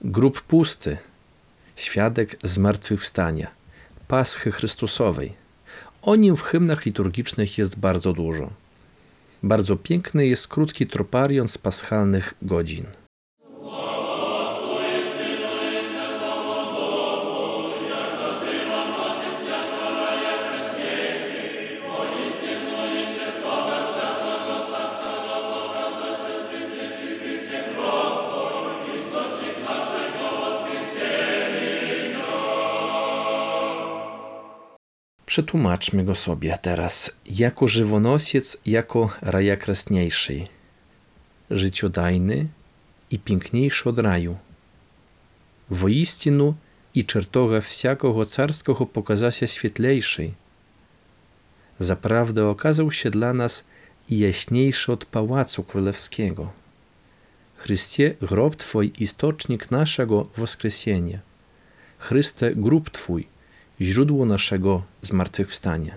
Grób 0.00 0.42
pusty, 0.42 0.96
świadek 1.76 2.36
zmartwychwstania, 2.44 3.61
Paschy 4.12 4.52
Chrystusowej. 4.52 5.32
O 6.02 6.16
nim 6.16 6.36
w 6.36 6.42
hymnach 6.42 6.86
liturgicznych 6.86 7.58
jest 7.58 7.80
bardzo 7.80 8.12
dużo. 8.12 8.50
Bardzo 9.42 9.76
piękny 9.76 10.26
jest 10.26 10.48
krótki 10.48 10.86
troparion 10.86 11.48
z 11.48 11.58
paschalnych 11.58 12.34
godzin. 12.42 12.86
Przetłumaczmy 35.32 36.04
go 36.04 36.14
sobie 36.14 36.58
teraz 36.62 37.10
jako 37.26 37.68
żywonośiec, 37.68 38.56
jako 38.66 39.10
raja 39.22 39.56
krasniejszy, 39.56 40.46
życiodajny 41.50 42.48
i 43.10 43.18
piękniejszy 43.18 43.88
od 43.88 43.98
raju. 43.98 44.36
Woistinu 45.70 46.54
i 46.94 47.04
czertoga 47.04 47.60
wsiakogo 47.60 48.24
carskiego 48.24 48.86
pokaza 48.86 49.30
się 49.30 49.48
świetlejszy. 49.48 50.32
Zaprawdę 51.78 52.48
okazał 52.48 52.92
się 52.92 53.10
dla 53.10 53.32
nas 53.34 53.64
jaśniejszy 54.10 54.92
od 54.92 55.04
pałacu 55.04 55.64
królewskiego. 55.64 56.52
Chrystie, 57.56 58.14
grob 58.20 58.56
Twój 58.56 58.92
i 58.98 59.06
stocznik 59.06 59.70
naszego 59.70 60.28
woskresienia. 60.36 61.18
Chryste, 61.98 62.54
grób 62.54 62.90
Twój, 62.90 63.31
źródło 63.82 64.26
naszego 64.26 64.82
zmartwychwstania. 65.02 65.94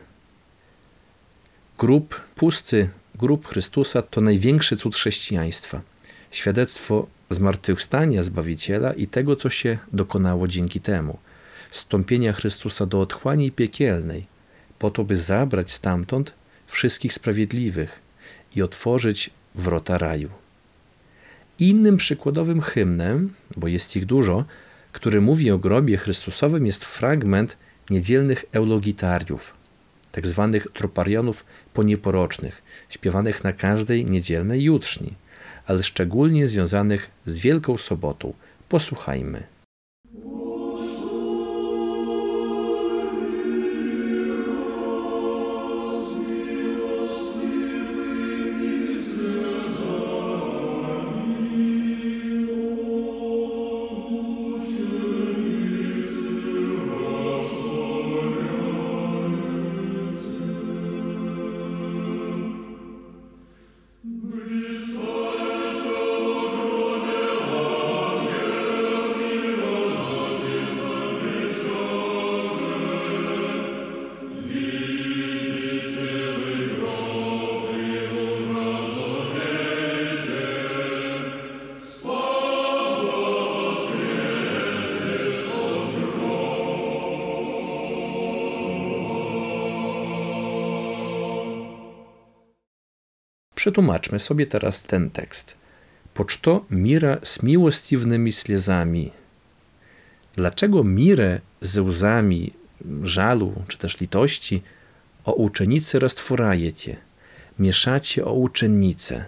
Grób 1.77 2.21
pusty, 2.35 2.89
grób 3.15 3.47
Chrystusa 3.47 4.01
to 4.01 4.21
największy 4.21 4.75
cud 4.75 4.95
chrześcijaństwa. 4.95 5.81
Świadectwo 6.31 7.07
zmartwychwstania 7.29 8.23
Zbawiciela 8.23 8.93
i 8.93 9.07
tego, 9.07 9.35
co 9.35 9.49
się 9.49 9.77
dokonało 9.93 10.47
dzięki 10.47 10.79
temu. 10.79 11.17
Stąpienia 11.71 12.33
Chrystusa 12.33 12.85
do 12.85 13.01
otchłani 13.01 13.51
piekielnej, 13.51 14.25
po 14.79 14.91
to, 14.91 15.03
by 15.03 15.17
zabrać 15.17 15.71
stamtąd 15.71 16.33
wszystkich 16.67 17.13
sprawiedliwych 17.13 18.01
i 18.55 18.61
otworzyć 18.61 19.29
wrota 19.55 19.97
raju. 19.97 20.29
Innym 21.59 21.97
przykładowym 21.97 22.61
hymnem, 22.61 23.33
bo 23.57 23.67
jest 23.67 23.95
ich 23.95 24.05
dużo, 24.05 24.45
który 24.91 25.21
mówi 25.21 25.51
o 25.51 25.57
grobie 25.57 25.97
Chrystusowym, 25.97 26.65
jest 26.65 26.85
fragment 26.85 27.57
niedzielnych 27.89 28.45
eulogitariów, 28.51 29.53
tak 30.11 30.27
zwanych 30.27 30.67
troparianów 30.73 31.45
ponieporocznych, 31.73 32.61
śpiewanych 32.89 33.43
na 33.43 33.53
każdej 33.53 34.05
niedzielnej 34.05 34.63
jutrzni, 34.63 35.13
ale 35.65 35.83
szczególnie 35.83 36.47
związanych 36.47 37.09
z 37.25 37.37
Wielką 37.37 37.77
Sobotą. 37.77 38.33
Posłuchajmy. 38.69 39.54
Przetłumaczmy 93.65 94.19
sobie 94.19 94.47
teraz 94.47 94.83
ten 94.83 95.09
tekst. 95.09 95.55
Poczto 96.13 96.65
mira 96.69 97.17
z 97.23 97.43
miłostiwnymi 97.43 98.31
slezami. 98.31 99.11
Dlaczego 100.35 100.83
mirę 100.83 101.41
ze 101.61 101.81
łzami 101.81 102.53
żalu 103.03 103.53
czy 103.67 103.77
też 103.77 103.99
litości 103.99 104.61
o 105.23 105.33
uczennicy 105.33 105.99
roztworajecie, 105.99 106.97
mieszacie 107.59 108.25
o 108.25 108.33
uczennicę? 108.33 109.25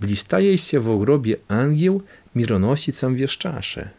Blistaje 0.00 0.58
się 0.58 0.80
w 0.80 0.98
grobie 0.98 1.36
angieł 1.48 2.02
mironosicam 2.34 3.14
wieszczasze. 3.14 3.90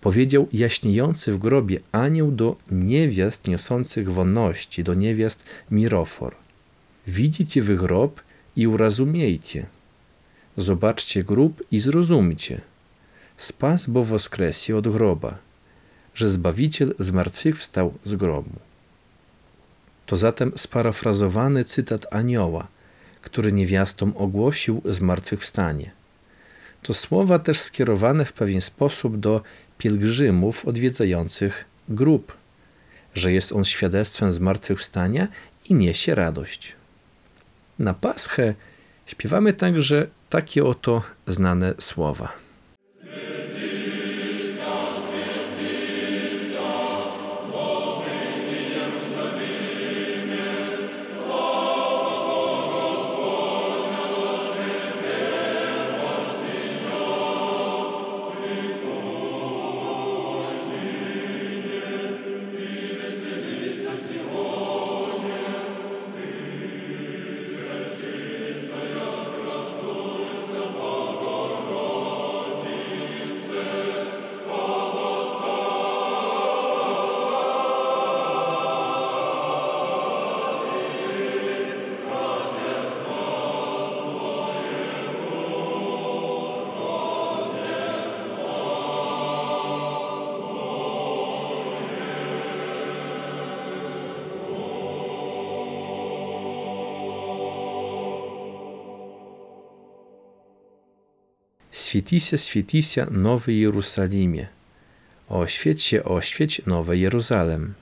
Powiedział 0.00 0.48
jaśniejący 0.52 1.32
w 1.32 1.38
grobie 1.38 1.80
anioł 1.92 2.30
do 2.30 2.56
niewiast 2.70 3.48
niosących 3.48 4.12
wonności, 4.12 4.84
do 4.84 4.94
niewiast 4.94 5.44
mirofor. 5.70 6.34
Widzicie 7.06 7.62
wy 7.62 7.76
grob 7.76 8.20
i 8.56 8.66
urozumiejcie. 8.66 9.66
Zobaczcie 10.56 11.22
grób 11.22 11.62
i 11.70 11.80
zrozumcie. 11.80 12.60
Spas 13.36 13.86
bo 13.86 14.04
woskresie 14.04 14.76
od 14.76 14.88
groba. 14.88 15.38
że 16.14 16.30
Zbawiciel 16.30 16.94
zmartwychwstał 16.98 17.94
z 18.04 18.14
grobu. 18.14 18.50
To 20.06 20.16
zatem 20.16 20.52
sparafrazowany 20.56 21.64
cytat 21.64 22.06
anioła, 22.10 22.66
który 23.22 23.52
niewiastom 23.52 24.12
ogłosił 24.16 24.82
zmartwychwstanie. 24.84 25.90
To 26.82 26.94
słowa 26.94 27.38
też 27.38 27.60
skierowane 27.60 28.24
w 28.24 28.32
pewien 28.32 28.60
sposób 28.60 29.20
do 29.20 29.42
pielgrzymów 29.78 30.66
odwiedzających 30.66 31.64
grób, 31.88 32.36
że 33.14 33.32
jest 33.32 33.52
on 33.52 33.64
świadectwem 33.64 34.32
zmartwychwstania 34.32 35.28
i 35.64 35.74
niesie 35.74 36.14
radość. 36.14 36.76
Na 37.78 37.94
Paschę 37.94 38.54
śpiewamy 39.06 39.52
także 39.52 40.06
takie 40.30 40.64
oto 40.64 41.02
znane 41.26 41.74
słowa. 41.78 42.43
Świecisie, 101.94 102.38
świecisie, 102.38 103.06
Nowy 103.10 103.52
Jerusalimie. 103.52 104.46
Oświeć 105.28 105.82
się, 105.82 106.04
oświeć, 106.04 106.62
Nowy 106.66 106.98
Jeruzalem. 106.98 107.74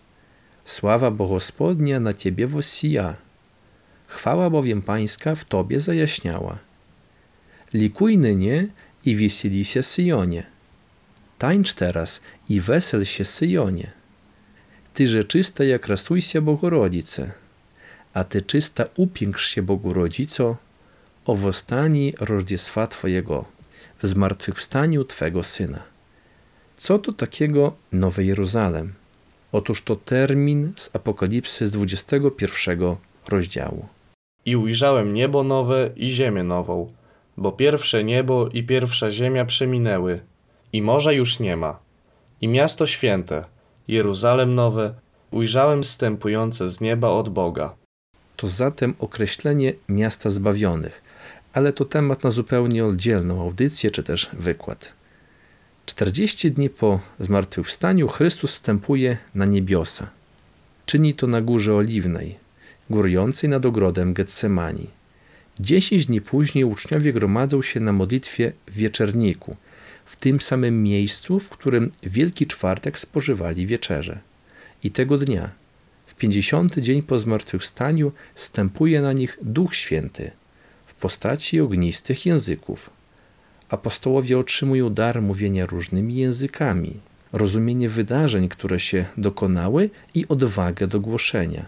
Sława 0.64 1.10
Bogospodnia 1.10 2.00
na 2.00 2.12
Ciebie 2.12 2.46
wosija. 2.46 3.16
Chwała 4.06 4.50
bowiem 4.50 4.82
Pańska 4.82 5.34
w 5.34 5.44
Tobie 5.44 5.80
zajaśniała. 5.80 6.58
Likuj 7.74 8.18
nynie 8.18 8.68
i 9.04 9.16
wieseli 9.16 9.64
Syjonie. 9.64 10.46
Tańcz 11.38 11.74
teraz 11.74 12.20
i 12.48 12.60
wesel 12.60 13.04
się 13.04 13.24
Syjonie. 13.24 13.90
Ty 14.94 15.08
że 15.08 15.24
czysta 15.24 15.64
jak 15.64 15.88
rasuj 15.88 16.22
się 16.22 16.40
Bogorodzice, 16.40 17.32
a 18.14 18.24
Ty 18.24 18.42
czysta 18.42 18.84
upiększ 18.96 19.48
się 19.48 19.62
Bogorodzico, 19.62 20.56
o 21.24 21.36
wostani 21.36 22.14
rożdziestwa 22.20 22.86
Twojego 22.86 23.51
w 24.02 24.06
zmartwychwstaniu 24.06 25.04
Twego 25.04 25.42
Syna. 25.42 25.82
Co 26.76 26.98
to 26.98 27.12
takiego 27.12 27.72
Nowy 27.92 28.24
Jeruzalem? 28.24 28.92
Otóż 29.52 29.82
to 29.82 29.96
termin 29.96 30.72
z 30.76 30.96
Apokalipsy 30.96 31.66
z 31.66 31.70
21 31.70 32.96
rozdziału. 33.28 33.86
I 34.44 34.56
ujrzałem 34.56 35.14
niebo 35.14 35.44
nowe 35.44 35.90
i 35.96 36.10
ziemię 36.10 36.42
nową, 36.42 36.88
bo 37.36 37.52
pierwsze 37.52 38.04
niebo 38.04 38.48
i 38.48 38.62
pierwsza 38.62 39.10
ziemia 39.10 39.44
przeminęły, 39.44 40.20
i 40.72 40.82
morza 40.82 41.12
już 41.12 41.38
nie 41.38 41.56
ma. 41.56 41.78
I 42.40 42.48
miasto 42.48 42.86
święte, 42.86 43.44
Jeruzalem 43.88 44.54
nowe, 44.54 44.94
ujrzałem 45.30 45.84
stępujące 45.84 46.68
z 46.68 46.80
nieba 46.80 47.08
od 47.08 47.28
Boga. 47.28 47.74
To 48.36 48.48
zatem 48.48 48.94
określenie 48.98 49.72
miasta 49.88 50.30
zbawionych, 50.30 51.02
ale 51.52 51.72
to 51.72 51.84
temat 51.84 52.24
na 52.24 52.30
zupełnie 52.30 52.84
oddzielną 52.84 53.40
audycję 53.40 53.90
czy 53.90 54.02
też 54.02 54.30
wykład. 54.32 54.92
40 55.86 56.50
dni 56.52 56.70
po 56.70 57.00
zmartwychwstaniu 57.20 58.08
Chrystus 58.08 58.50
wstępuje 58.50 59.16
na 59.34 59.44
niebiosa. 59.44 60.10
Czyni 60.86 61.14
to 61.14 61.26
na 61.26 61.40
Górze 61.40 61.74
Oliwnej, 61.74 62.36
górującej 62.90 63.50
nad 63.50 63.66
ogrodem 63.66 64.14
Getsemani. 64.14 64.86
Dziesięć 65.60 66.06
dni 66.06 66.20
później 66.20 66.64
uczniowie 66.64 67.12
gromadzą 67.12 67.62
się 67.62 67.80
na 67.80 67.92
modlitwie 67.92 68.52
w 68.66 68.74
wieczerniku, 68.74 69.56
w 70.04 70.16
tym 70.16 70.40
samym 70.40 70.82
miejscu, 70.82 71.40
w 71.40 71.50
którym 71.50 71.92
Wielki 72.02 72.46
Czwartek 72.46 72.98
spożywali 72.98 73.66
wieczerze. 73.66 74.18
I 74.84 74.90
tego 74.90 75.18
dnia, 75.18 75.50
w 76.06 76.14
pięćdziesiąty 76.14 76.82
dzień 76.82 77.02
po 77.02 77.18
zmartwychwstaniu, 77.18 78.12
stępuje 78.34 79.00
na 79.02 79.12
nich 79.12 79.38
Duch 79.42 79.74
Święty– 79.74 80.30
postaci 81.02 81.60
ognistych 81.60 82.26
języków. 82.26 82.90
Apostołowie 83.68 84.38
otrzymują 84.38 84.90
dar 84.90 85.22
mówienia 85.22 85.66
różnymi 85.66 86.14
językami, 86.14 87.00
rozumienie 87.32 87.88
wydarzeń, 87.88 88.48
które 88.48 88.80
się 88.80 89.04
dokonały 89.16 89.90
i 90.14 90.28
odwagę 90.28 90.86
do 90.86 91.00
głoszenia. 91.00 91.64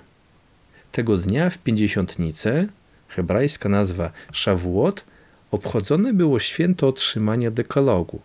Tego 0.92 1.16
dnia 1.16 1.50
w 1.50 1.58
Pięćdziesiątnicę, 1.58 2.66
hebrajska 3.08 3.68
nazwa 3.68 4.12
Szawuot, 4.32 5.04
obchodzone 5.50 6.12
było 6.12 6.38
święto 6.40 6.88
otrzymania 6.88 7.50
dekalogu, 7.50 8.20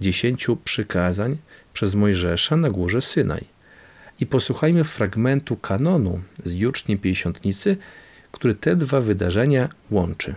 dziesięciu 0.00 0.56
przykazań 0.56 1.36
przez 1.72 1.94
Mojżesza 1.94 2.56
na 2.56 2.70
górze 2.70 3.02
Synaj. 3.02 3.44
I 4.20 4.26
posłuchajmy 4.26 4.84
fragmentu 4.84 5.56
kanonu 5.56 6.20
z 6.44 6.52
juczni 6.52 6.98
Pięćdziesiątnicy, 6.98 7.76
który 8.32 8.54
te 8.54 8.76
dwa 8.76 9.00
wydarzenia 9.00 9.68
łączy. 9.90 10.34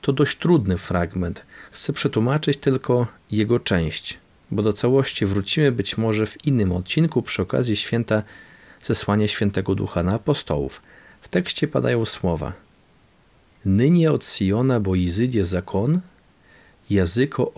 To 0.00 0.12
dość 0.12 0.38
trudny 0.38 0.76
fragment. 0.76 1.46
Chcę 1.70 1.92
przetłumaczyć 1.92 2.56
tylko 2.56 3.06
jego 3.30 3.58
część 3.58 4.18
bo 4.50 4.62
do 4.62 4.72
całości 4.72 5.26
wrócimy 5.26 5.72
być 5.72 5.98
może 5.98 6.26
w 6.26 6.46
innym 6.46 6.72
odcinku 6.72 7.22
przy 7.22 7.42
okazji 7.42 7.76
święta 7.76 8.22
zesłania 8.82 9.28
świętego 9.28 9.74
ducha 9.74 10.02
na 10.02 10.12
apostołów. 10.14 10.82
W 11.22 11.28
tekście 11.28 11.68
padają 11.68 12.04
słowa 12.04 12.52
Nynie 13.64 14.12
od 14.12 14.24
Siona 14.24 14.80
bo 14.80 14.94
izydzie 14.94 15.44
zakon, 15.44 16.00
jazyko 16.90 17.52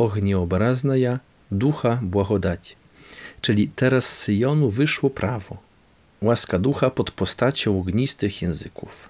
ja 0.94 1.18
ducha 1.50 1.98
błagodać. 2.02 2.76
Czyli 3.40 3.68
teraz 3.68 4.04
z 4.04 4.18
Syjonu 4.18 4.70
wyszło 4.70 5.10
prawo. 5.10 5.56
Łaska 6.22 6.58
ducha 6.58 6.90
pod 6.90 7.10
postacią 7.10 7.80
ognistych 7.80 8.42
języków. 8.42 9.08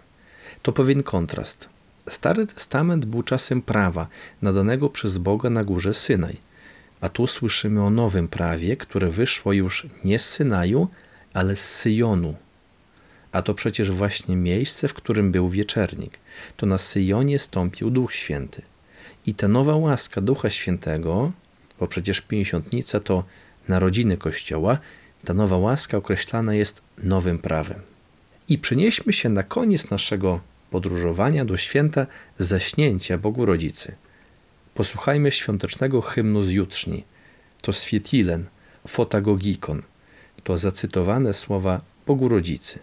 To 0.62 0.72
pewien 0.72 1.02
kontrast. 1.02 1.68
Stary 2.08 2.46
Testament 2.46 3.04
był 3.04 3.22
czasem 3.22 3.62
prawa, 3.62 4.06
nadanego 4.42 4.88
przez 4.88 5.18
Boga 5.18 5.50
na 5.50 5.64
górze 5.64 5.94
Synaj– 5.94 6.36
a 7.02 7.08
tu 7.08 7.26
słyszymy 7.26 7.84
o 7.84 7.90
nowym 7.90 8.28
prawie, 8.28 8.76
które 8.76 9.10
wyszło 9.10 9.52
już 9.52 9.86
nie 10.04 10.18
z 10.18 10.28
Synaju, 10.28 10.88
ale 11.32 11.56
z 11.56 11.74
Syjonu. 11.76 12.34
A 13.32 13.42
to 13.42 13.54
przecież 13.54 13.90
właśnie 13.90 14.36
miejsce, 14.36 14.88
w 14.88 14.94
którym 14.94 15.32
był 15.32 15.48
wieczernik. 15.48 16.18
To 16.56 16.66
na 16.66 16.78
Syjonie 16.78 17.38
stąpił 17.38 17.90
Duch 17.90 18.14
Święty. 18.14 18.62
I 19.26 19.34
ta 19.34 19.48
nowa 19.48 19.76
łaska 19.76 20.20
Ducha 20.20 20.50
Świętego, 20.50 21.32
bo 21.80 21.86
przecież 21.86 22.20
pięćdziesiątnica 22.20 23.00
to 23.00 23.24
narodziny 23.68 24.16
Kościoła, 24.16 24.78
ta 25.24 25.34
nowa 25.34 25.56
łaska 25.56 25.96
określana 25.96 26.54
jest 26.54 26.82
nowym 26.98 27.38
prawem. 27.38 27.80
I 28.48 28.58
przenieśmy 28.58 29.12
się 29.12 29.28
na 29.28 29.42
koniec 29.42 29.90
naszego 29.90 30.40
podróżowania 30.72 31.44
do 31.44 31.56
święta 31.56 32.06
zaśnięcia 32.38 33.18
Bogu 33.18 33.46
Rodzicy– 33.46 33.88
Posłuchajmy 34.74 35.30
świątecznego 35.30 36.00
hymnu 36.00 36.42
z 36.42 36.50
jutrzni. 36.50 37.04
To 37.62 37.72
Swietilen, 37.72 38.46
Fotagogikon. 38.88 39.82
To 40.44 40.58
zacytowane 40.58 41.34
słowa 41.34 41.80
Bogu 42.06 42.28
Rodzicy. 42.28 42.78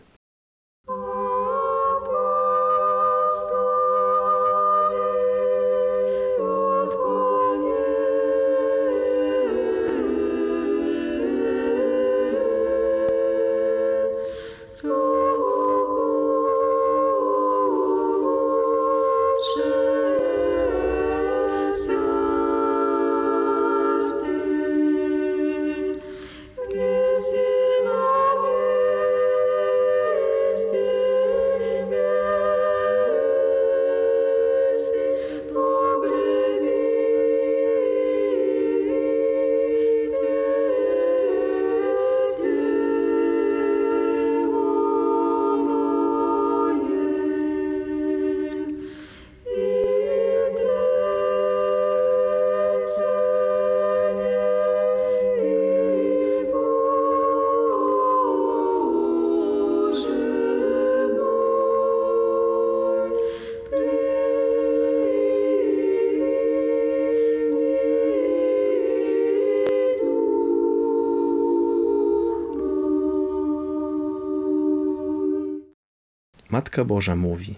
Matka 76.79 76.93
Boża 76.93 77.15
mówi 77.15 77.55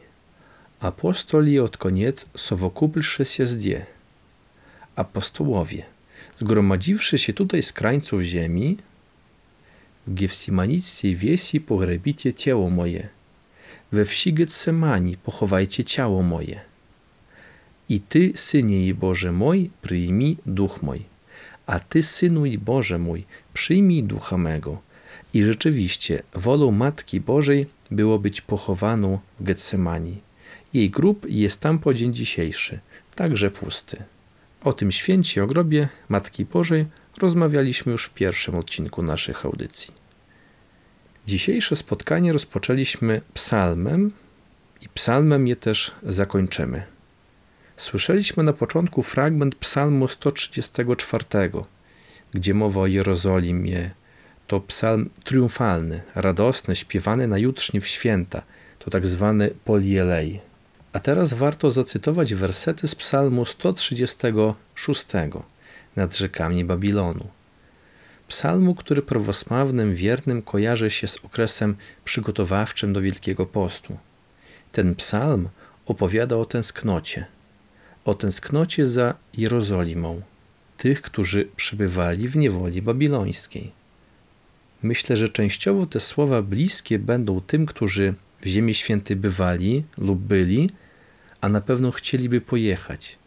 Apostoli 0.79 1.59
od 1.59 1.77
koniec 1.77 2.29
sowokupilszy 2.35 3.25
się 3.25 3.45
zdje. 3.45 3.85
Apostołowie, 4.95 5.83
zgromadziwszy 6.39 7.17
się 7.17 7.33
tutaj 7.33 7.63
z 7.63 7.73
krańców 7.73 8.21
ziemi, 8.21 8.77
w 10.07 10.13
wiesi 11.15 11.61
pogrebicie 11.61 12.33
ciało 12.33 12.69
moje, 12.69 13.09
we 13.91 14.05
wsi 14.05 14.33
Getsemani 14.33 15.17
pochowajcie 15.17 15.83
ciało 15.83 16.23
moje. 16.23 16.61
I 17.89 17.99
Ty, 17.99 18.31
Synie 18.35 18.87
i 18.87 18.93
Boże 18.93 19.31
mój, 19.31 19.69
przyjmij 19.81 20.37
duch 20.45 20.81
mój, 20.81 21.01
a 21.65 21.79
Ty, 21.79 22.03
Synu 22.03 22.45
i 22.45 22.57
Boże 22.57 22.97
mój, 22.97 23.25
przyjmij 23.53 24.03
ducha 24.03 24.37
mego. 24.37 24.81
I 25.33 25.43
rzeczywiście, 25.43 26.23
wolą 26.33 26.71
Matki 26.71 27.19
Bożej 27.19 27.80
było 27.91 28.19
być 28.19 28.41
pochowaną 28.41 29.19
w 29.39 29.43
Getsemani. 29.43 30.21
Jej 30.73 30.89
grób 30.89 31.25
jest 31.29 31.61
tam 31.61 31.79
po 31.79 31.93
dzień 31.93 32.13
dzisiejszy, 32.13 32.79
także 33.15 33.51
pusty. 33.51 34.03
O 34.63 34.73
tym 34.73 34.91
święcie 34.91 35.43
o 35.43 35.47
grobie 35.47 35.89
Matki 36.09 36.45
Bożej 36.45 36.85
rozmawialiśmy 37.17 37.91
już 37.91 38.05
w 38.05 38.13
pierwszym 38.13 38.55
odcinku 38.55 39.03
naszych 39.03 39.45
audycji. 39.45 39.93
Dzisiejsze 41.27 41.75
spotkanie 41.75 42.33
rozpoczęliśmy 42.33 43.21
psalmem 43.33 44.11
i 44.81 44.89
psalmem 44.89 45.47
je 45.47 45.55
też 45.55 45.91
zakończymy. 46.03 46.83
Słyszeliśmy 47.77 48.43
na 48.43 48.53
początku 48.53 49.03
fragment 49.03 49.55
psalmu 49.55 50.07
134, 50.07 51.25
gdzie 52.33 52.53
mowa 52.53 52.81
o 52.81 52.87
Jerozolimie. 52.87 53.91
To 54.51 54.59
psalm 54.59 55.09
triumfalny, 55.23 56.01
radosny, 56.15 56.75
śpiewany 56.75 57.27
na 57.27 57.37
jutrzni 57.37 57.81
w 57.81 57.87
święta. 57.87 58.41
To 58.79 58.89
tak 58.89 59.07
zwany 59.07 59.51
polielej. 59.65 60.41
A 60.93 60.99
teraz 60.99 61.33
warto 61.33 61.71
zacytować 61.71 62.33
wersety 62.33 62.87
z 62.87 62.95
psalmu 62.95 63.45
136 63.45 65.05
nad 65.95 66.17
rzekami 66.17 66.65
Babilonu. 66.65 67.27
Psalmu, 68.27 68.75
który 68.75 69.01
prawosławnym 69.01 69.93
wiernym 69.93 70.41
kojarzy 70.41 70.89
się 70.89 71.07
z 71.07 71.25
okresem 71.25 71.75
przygotowawczym 72.05 72.93
do 72.93 73.01
Wielkiego 73.01 73.45
Postu. 73.45 73.97
Ten 74.71 74.95
psalm 74.95 75.49
opowiada 75.85 76.35
o 76.35 76.45
tęsknocie, 76.45 77.25
o 78.05 78.13
tęsknocie 78.13 78.85
za 78.85 79.13
Jerozolimą, 79.33 80.21
tych, 80.77 81.01
którzy 81.01 81.47
przybywali 81.55 82.27
w 82.27 82.35
niewoli 82.35 82.81
babilońskiej. 82.81 83.80
Myślę, 84.83 85.17
że 85.17 85.29
częściowo 85.29 85.85
te 85.85 85.99
słowa 85.99 86.41
bliskie 86.41 86.99
będą 86.99 87.41
tym, 87.41 87.65
którzy 87.65 88.13
w 88.41 88.45
Ziemi 88.45 88.73
Świętej 88.73 89.17
bywali 89.17 89.83
lub 89.97 90.19
byli, 90.19 90.69
a 91.41 91.49
na 91.49 91.61
pewno 91.61 91.91
chcieliby 91.91 92.41
pojechać. 92.41 93.17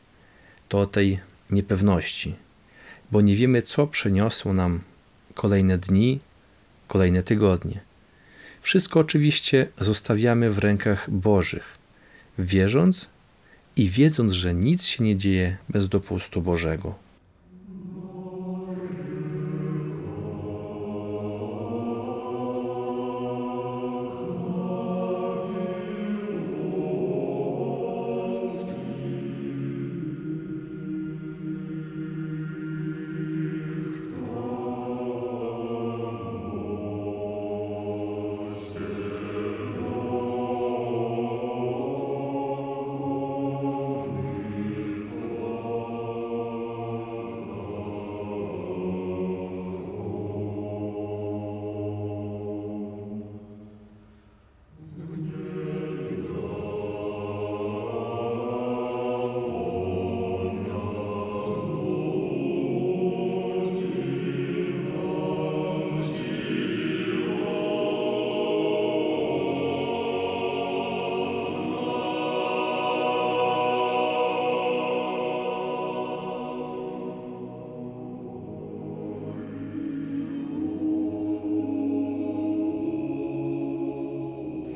To 0.69 0.81
o 0.81 0.87
tej 0.87 1.21
niepewności, 1.51 2.35
bo 3.13 3.21
nie 3.21 3.37
wiemy, 3.37 3.63
co 3.63 3.87
przyniosą 3.87 4.53
nam 4.53 4.81
kolejne 5.35 5.79
dni, 5.79 6.21
kolejne 6.89 7.23
tygodnie. 7.23 7.81
Wszystko 8.61 9.01
oczywiście 9.01 9.69
zostawiamy 9.81 10.51
w 10.51 10.59
rękach 10.59 11.11
Bożych, 11.11 11.79
wierząc 12.39 13.11
i 13.77 13.89
wiedząc, 13.91 14.33
że 14.33 14.55
nic 14.55 14.87
się 14.87 15.05
nie 15.05 15.17
dzieje 15.17 15.57
bez 15.69 15.89
dopustu 15.89 16.43
Bożego. 16.43 17.04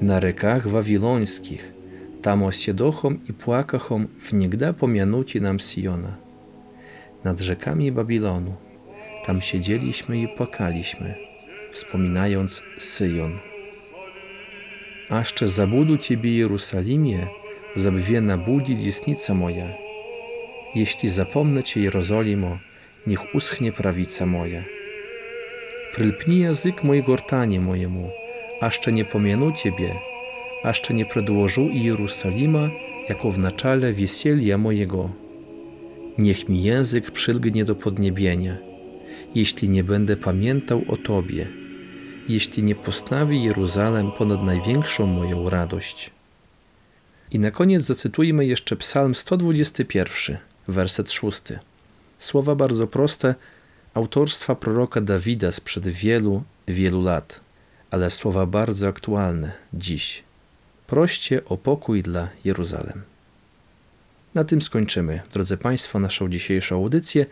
Na 0.09 0.21
rekach 0.21 0.69
wawilońskich, 0.69 1.73
tam 2.23 2.42
osiedochom 2.42 3.19
i 3.29 3.33
płakachom 3.33 4.09
wniegda 4.31 4.73
pomianuci 4.73 5.40
nam 5.40 5.59
Siona. 5.59 6.17
Nad 7.25 7.40
rzekami 7.40 7.92
Babilonu, 7.92 8.54
tam 9.27 9.40
siedzieliśmy 9.40 10.23
i 10.23 10.29
płakaliśmy, 10.29 11.15
wspominając 11.73 12.63
Syjon. 12.79 13.38
Aszcze 15.11 15.48
zabudu 15.48 15.98
Ciebie 15.98 16.37
Jerusalimie, 16.37 17.27
zabwie 17.75 18.21
na 18.21 18.38
budzi 18.38 18.79
dziesnica 18.79 19.35
moja. 19.35 19.69
Jeśli 20.75 21.09
zapomnę 21.09 21.63
Cię 21.63 21.81
Jerozolimo, 21.81 22.59
niech 23.06 23.35
uschnie 23.35 23.73
prawica 23.73 24.27
moja. 24.27 24.63
Prylpni 25.94 26.38
język 26.38 26.85
mój 26.85 27.02
gortanie 27.02 27.61
mojemu, 27.61 28.11
aszcze 28.61 28.92
nie 28.92 29.04
pomienu 29.04 29.52
Ciebie, 29.52 29.94
aszcze 30.63 30.94
nie 30.94 31.06
przedłożu 31.06 31.69
i 31.69 31.83
Jerusalima 31.83 32.71
jako 33.09 33.33
w 33.33 33.38
naczale 33.38 33.92
wesielia 33.92 34.59
mojego. 34.59 35.11
Niech 36.19 36.48
mi 36.48 36.63
język 36.63 37.11
przylgnie 37.11 37.65
do 37.65 37.75
podniebienia, 37.75 38.56
jeśli 39.35 39.69
nie 39.69 39.85
będę 39.85 40.17
pamiętał 40.17 40.83
o 40.88 40.96
Tobie, 40.96 41.46
jeśli 42.29 42.63
nie 42.63 42.75
postawi 42.75 43.42
Jeruzalem 43.42 44.13
ponad 44.13 44.42
największą 44.42 45.06
moją 45.06 45.50
radość. 45.50 46.11
I 47.31 47.38
na 47.38 47.50
koniec 47.50 47.83
zacytujmy 47.83 48.46
jeszcze 48.46 48.77
Psalm 48.77 49.15
121, 49.15 50.38
werset 50.69 51.13
6. 51.13 51.42
Słowa 52.19 52.54
bardzo 52.54 52.87
proste, 52.87 53.35
autorstwa 53.94 54.54
proroka 54.54 55.00
Dawida 55.00 55.52
sprzed 55.52 55.88
wielu, 55.88 56.42
wielu 56.69 57.02
lat 57.02 57.48
ale 57.90 58.10
słowa 58.10 58.46
bardzo 58.46 58.88
aktualne 58.88 59.52
dziś. 59.74 60.22
Proście 60.86 61.44
o 61.44 61.56
pokój 61.56 62.02
dla 62.02 62.28
Jeruzalem. 62.44 63.02
Na 64.34 64.44
tym 64.44 64.62
skończymy, 64.62 65.20
drodzy 65.32 65.56
Państwo, 65.56 65.98
naszą 65.98 66.28
dzisiejszą 66.28 66.76
audycję. 66.76 67.26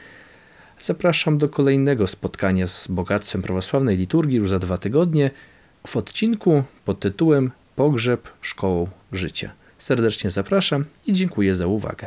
Zapraszam 0.80 1.38
do 1.38 1.48
kolejnego 1.48 2.06
spotkania 2.06 2.66
z 2.66 2.88
bogactwem 2.88 3.42
prawosławnej 3.42 3.96
liturgii 3.96 4.36
już 4.36 4.50
za 4.50 4.58
dwa 4.58 4.78
tygodnie 4.78 5.30
w 5.86 5.96
odcinku 5.96 6.64
pod 6.84 7.00
tytułem 7.00 7.50
Pogrzeb 7.76 8.28
Szkołą 8.40 8.88
Życia. 9.12 9.52
Serdecznie 9.78 10.30
zapraszam 10.30 10.84
i 11.06 11.12
dziękuję 11.12 11.54
za 11.54 11.66
uwagę. 11.66 12.06